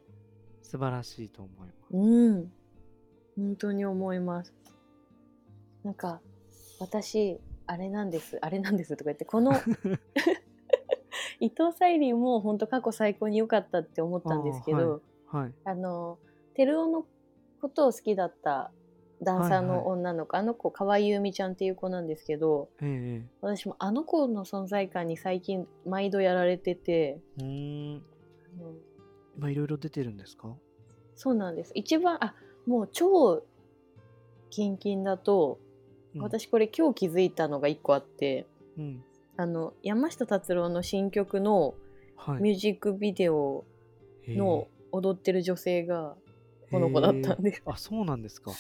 [0.63, 1.97] 素晴らしいと思います。
[1.97, 2.53] うん
[3.37, 4.53] 本当に思います
[5.85, 6.21] なんか
[6.79, 9.53] 私あれなんですあれなんですとか言ってこの
[11.41, 15.53] 伊藤沙莉も本当過去最高に良かったって思ったんですけどはい。
[15.65, 16.19] あの
[16.55, 17.07] 照夫の
[17.61, 18.71] ことを好きだった
[19.23, 28.03] ダンサーはいはいの女の子、あの子河合由美ちゃんっていう子なんですけどええ私もあの子の存在感に最近毎度やられててうーん。
[29.51, 30.55] いろいろ出てるんですか？
[31.17, 32.35] そうなんです一番あ
[32.67, 33.43] もう超
[34.51, 35.59] キンキンだと、
[36.15, 39.05] うん私これ今日気づいたのが1個あってうん。
[39.41, 41.75] あの山下達郎の新曲の
[42.17, 42.43] はい。
[42.43, 43.65] ミュージックビデオ
[44.29, 46.15] の踊ってる女性が
[46.71, 47.63] この子だったんで。
[47.65, 48.53] あ、そうなんですか。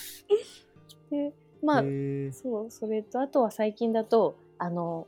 [1.10, 1.82] でまあ
[2.32, 5.06] そうそれとあとは最近だとあの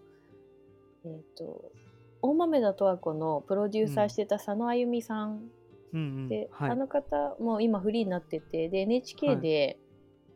[1.05, 1.73] えっ、と
[2.21, 5.51] 大豆田十和子のプロデューサーしてた佐野あゆみさん。
[5.95, 6.29] うんうん。
[6.29, 6.71] で、はい。
[6.71, 9.79] あの方も今フリーになっててで NHK で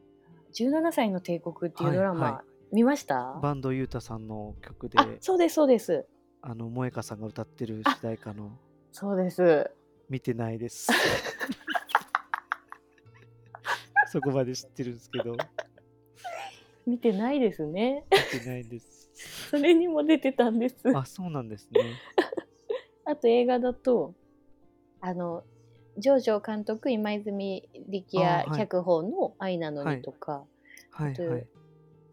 [0.55, 3.39] 「17歳の帝国」っていうドラマ、はいは見ました？
[3.43, 6.07] バンドユータさんの曲で、あそうですそうです。
[6.43, 8.59] あの、萌歌さんが歌ってる主題歌の、
[8.93, 9.71] そうです。
[10.09, 10.89] 見てないです。
[14.09, 15.37] そこまで知ってるんですけど、
[16.87, 18.05] 見てないですね。
[18.35, 19.11] 見てないです。
[19.51, 20.77] それにも出てたんです。
[20.95, 21.81] あ、そうなんですね。
[23.05, 24.15] あと映画だと
[25.01, 25.45] あの
[25.97, 30.45] 上場監督今泉力也脚本の「愛なのに」とか、
[30.97, 31.47] とはいはい。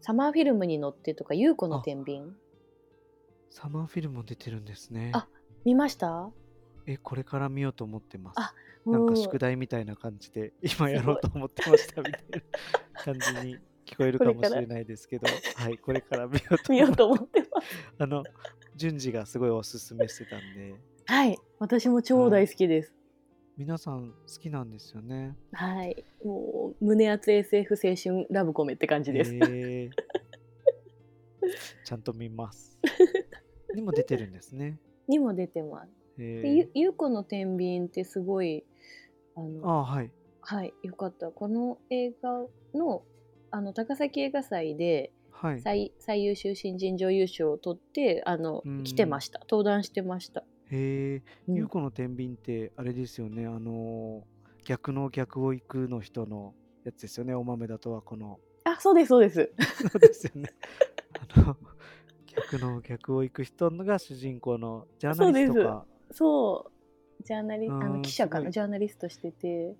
[0.06, 2.34] サマーフィルムに乗ってとか「優子の天秤？
[3.48, 5.12] サマーフィルムも出てるんですね。
[5.14, 5.26] あ
[5.64, 6.30] 見ました？
[6.84, 8.36] え、これから見ようと思ってます。
[8.38, 8.52] あ
[8.84, 12.22] なんか宿題みたいな感じで、 今やろうと思ってましたみたい
[12.92, 15.26] な感じに聞こえるかもしれないですけど、
[15.56, 16.34] はい、これから見
[16.78, 17.68] ようと思ってます。
[17.98, 18.24] あの、
[18.76, 20.74] 順次がすごいおすすめしてたんで、
[21.06, 22.94] はい私も超大好きです
[23.56, 25.36] 皆さん好きなんですよね。
[25.52, 29.32] はい、もう胸熱 SF 青春ラブコメって感じです。
[29.32, 29.90] へー
[31.84, 32.76] ちゃんと見ます。
[33.74, 34.80] にも出てるんですね。
[35.06, 35.92] にも出てます。
[36.18, 38.64] へで、ゆーゆうこの天秤ってすごい
[39.36, 40.10] あのあはい。
[40.40, 41.30] はいよかった。
[41.30, 43.04] この映画の
[43.52, 45.60] あの高崎映画祭ではい。
[45.60, 54.34] 最最優秀新人女優賞を取ってあのうん来てました登壇してました、へえ、うんゆうこの天秤ってあれですよね、あのー
[54.66, 56.54] 逆の逆を行くの人の
[56.84, 58.40] やつですよね、お豆だとはこの。
[58.64, 59.52] あそうですそうです
[59.82, 60.48] そうですよね。
[61.36, 61.56] あの、
[62.26, 65.86] 逆の逆を行く人が主人公のジャーナリストか。
[66.10, 66.70] そ
[67.20, 69.76] うジャーナリあうんの記者かないジャーナリストしてて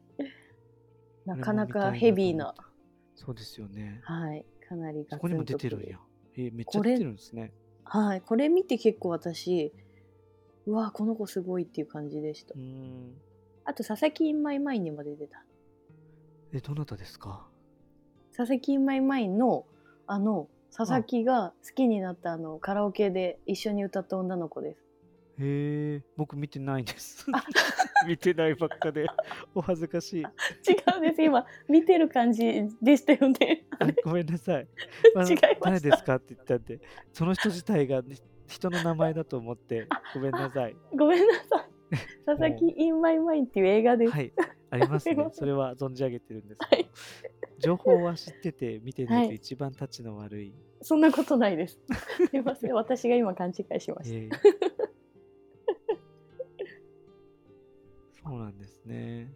[1.24, 2.74] なかなあれも見たいかヘビーなと思っ
[3.16, 3.24] た。
[3.24, 4.00] そうですよね。
[4.02, 5.98] はいかなりそこにも出てるんくや。
[6.36, 7.54] えーめっちゃ出てるんですね。
[7.84, 9.72] はいこれ見て結構私
[10.66, 12.54] うわこの子すごいっていう感じでした。
[12.54, 13.12] うーん。
[13.64, 15.42] あと佐々木インマイマインにも出てた。
[16.52, 17.46] え、どなたですか？
[18.36, 19.64] 佐々木インマイマインの
[20.06, 24.80] あの佐々木が好きになったあのカラオケで一緒に歌った女の子です。
[25.36, 27.26] へえ、僕見てないです。
[28.06, 29.06] 見てないばっかで、
[29.54, 30.20] お恥ずかしい。
[30.20, 30.24] 違
[30.96, 31.22] うんです。
[31.22, 33.64] 今見てる感じでしたよね。
[34.04, 34.68] ごめんなさい。
[35.16, 36.16] あ の違いま誰ですか？
[36.16, 36.80] って言ったんで、
[37.12, 40.76] その人自体がね人の名前だと思って、ごめんなさい。
[40.96, 41.74] ごめんなさい。
[42.26, 44.32] 佐々木インマイマインっていう映画です、はい、
[44.70, 45.28] ありますね。
[45.32, 46.88] それは存じ上げてるんですけど、
[47.60, 49.36] 情報は知ってて見てないとはい。
[49.36, 50.54] 一番タチの悪い。
[50.82, 51.78] そんなことないです。
[52.30, 52.74] すいません。
[52.74, 54.30] 私が今勘違いしました、ええ。
[58.24, 59.32] そうなんですね。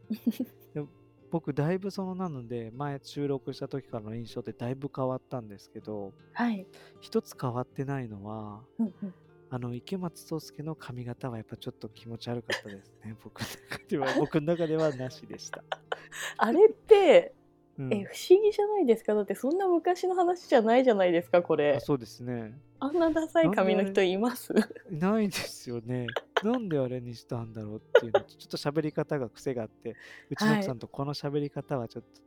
[1.30, 6.66] 僕、だいぶそのなので、前収録した時からの印象ってだいぶ変わったんですけど、はい、
[7.00, 9.14] 一つ変わってないのは、うんうん
[9.50, 13.16] あの池松壮亮の髪型はやっぱちょっと気持ち悪かったですね。
[13.24, 15.64] 僕の中では、 僕の中ではなしでした。
[16.36, 17.34] あれって
[17.78, 19.14] うんえ不思議じゃないですか？
[19.14, 22.60] だってそんな昔の話じゃないじゃないですかこれあそうですね。
[22.80, 24.52] あんなダサい髪の人います？
[24.90, 26.06] いないですよね。
[26.42, 29.96] なんであれにしたんだろうっていうのと、ちょっと喋り方が癖があって、
[30.30, 32.20] うちの奥さんとこの喋り方はちょっと、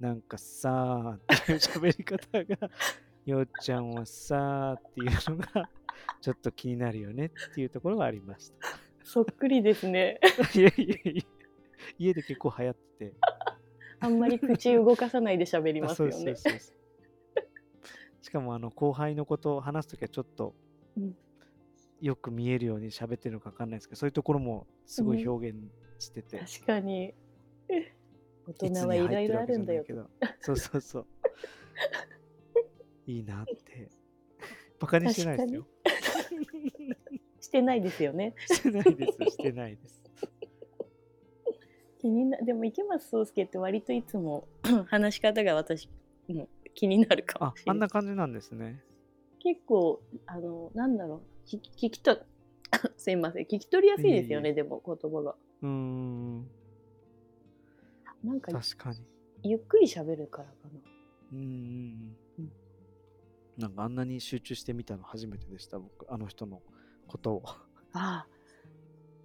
[0.00, 2.70] なんかさーっていう喋り方が、
[3.24, 5.70] よっちゃんはさーっていうのが、
[6.20, 8.78] ちょっと気になるよねっていうところがありました。
[9.02, 10.18] そっくりですね
[10.54, 11.22] いやいやいや、
[11.98, 13.14] 家で結構流行ってて。
[14.00, 16.74] あんまり口動かさないで喋りますよねそうです
[18.24, 20.54] しかもあの後輩のことを話すときはちょっと
[20.96, 21.14] うん
[22.00, 25.58] よく見えるように喋ってるのか分かんないですけど、そういうところもすごい表現
[25.98, 27.14] してて、確かに
[28.46, 30.10] 大人はいろいろあるんだよけど、
[30.40, 31.06] そうそうそう。
[33.06, 33.88] いいなって。
[34.80, 35.66] バカにしてないですよ。
[37.40, 39.24] してないですよねしてないです。
[39.30, 40.02] してないです。
[42.00, 44.46] 気になでも池松壮亮って割といつも
[44.88, 45.88] 話し方が私
[46.28, 48.82] も気になるかあもし、れあんな感じなんですね。
[49.40, 52.18] 結構あのなんだろう聞き聞きと
[52.96, 56.50] すいません聞き取りやすいですよえいえでも言葉がうーん、
[58.22, 58.98] なんか確かに。
[59.42, 60.80] ゆっくり喋るからかな
[61.32, 62.52] うーんうん。
[63.58, 66.62] なんかあんなに集中してみたの初めてでした、僕、あの人の
[67.06, 67.42] ことを。
[67.92, 68.26] ああ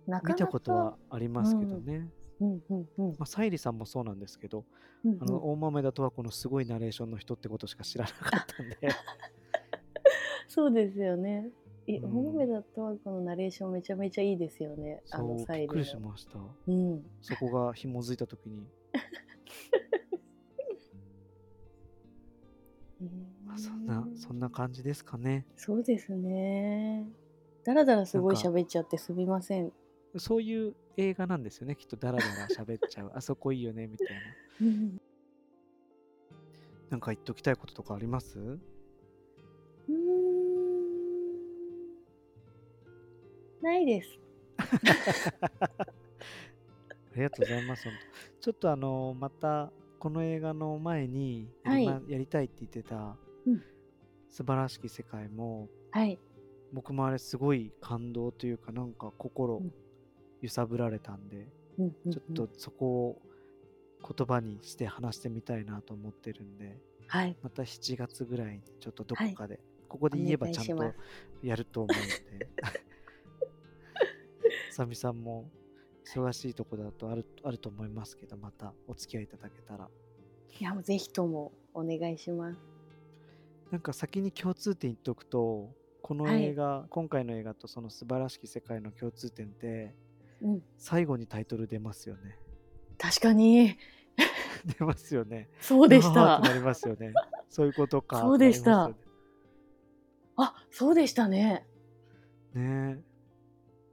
[0.05, 2.09] なかなか見たことはありますけどね。
[2.41, 4.65] うんうんうんまあ、沙莉さんもそうなんですけど、
[5.03, 8.77] うんうんあの大豆だとはこのすごいナレーションの人ってことしか知らなかったんで、
[10.47, 11.51] そうですよね。
[11.97, 15.01] 大豆田とはこのナレーションめちゃめちゃいいですよね。
[15.09, 16.37] あのサイりしました。
[16.67, 17.03] うん。
[17.21, 18.67] そこが紐づいたときに、
[23.45, 25.47] まあ、そんな、そんな感じですかね。
[25.55, 27.07] そうですね。
[27.63, 29.73] だらだらすごい喋っちゃってすみません。
[30.17, 33.11] そういう映画なんですよね、きっとダラダラ喋っちゃう。
[33.15, 34.67] あそこいいよね、みたいな。
[34.67, 35.01] うん
[36.89, 38.39] なんか言っときたいこととかあります？
[43.61, 44.19] ないです。
[44.57, 44.65] あ
[47.15, 47.87] りがとうございます。
[48.41, 53.63] ちょっとあの、また、この映画の前にやり,、まはやりたいって言ってた、うん
[54.31, 56.19] 素晴らしき世界も、はい。
[56.71, 59.73] 僕もあれすごい感動というか、なんか心うん
[60.41, 63.21] 揺さぶられたんで、うんうんうんちょっとそこを
[64.01, 66.77] 言葉にして話してみたいなと思ってるんで、
[67.07, 67.35] はい。
[67.41, 70.93] また7月ぐらいにちょっとどこかで、ここで言えばちゃんと
[71.41, 72.47] やると思うんで、
[74.71, 75.49] さみさんも
[76.05, 79.89] 忙しいとこだとあるあると思いますけど、またお付き合いいただけたら。
[80.59, 82.59] いやもうぜひともお願いします。
[83.71, 85.69] なんか先に共通点言っておくと、
[86.01, 89.93] このはい映画、今回の映画とその素晴らしき世界の共通点って、
[90.41, 90.63] うん。
[90.77, 92.37] 最後にタイトル出ますよね。
[92.97, 93.77] 確かに
[94.77, 95.49] 出ますよね。
[95.61, 96.39] そうでした。
[96.39, 97.13] なりますよね。
[97.49, 98.21] そういうことか。
[98.21, 99.09] そうでしたってなり
[100.41, 101.65] あそうでしたね。
[102.53, 102.93] ね。
[102.93, 103.01] ね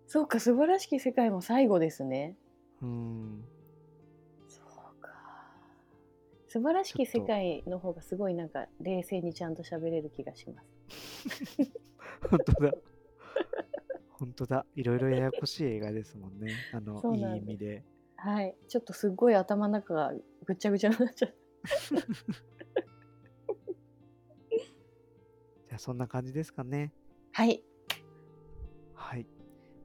[0.07, 2.37] そうか素晴らしき世界も最後ですね。
[2.81, 3.45] うん。
[4.47, 5.11] そうか。
[6.49, 11.71] 素晴らしき世界の方がすごいなんか冷静にちゃんと喋れる気がします。
[12.31, 12.73] 本当だ。
[14.19, 14.65] 本当だ。
[14.75, 16.53] いろいろややこしい映画ですもんね。
[16.73, 17.85] あの、いそうない意味で。
[18.17, 18.57] はい。
[18.69, 20.13] ちょっとすっごい頭の中が
[20.45, 21.37] ぐちゃぐちゃになっちゃった。
[25.69, 26.93] じゃあそんな感じですかね。
[27.33, 27.63] はい。
[28.95, 29.27] はい。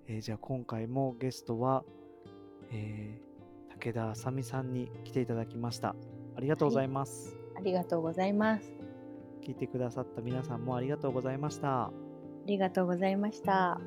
[0.08, 1.84] えーじゃあ今回もゲストは、
[2.72, 3.32] えー
[3.82, 5.96] 武田あさみさんに来ていただきました。
[6.36, 7.36] ありがとうございます。
[7.56, 8.72] ありがとうございます。
[9.42, 11.86] 聞いてくださった皆さんもありがとうございました。
[11.86, 11.92] あ
[12.46, 13.82] りがとうございました。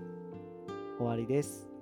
[0.99, 1.74] 終わりです。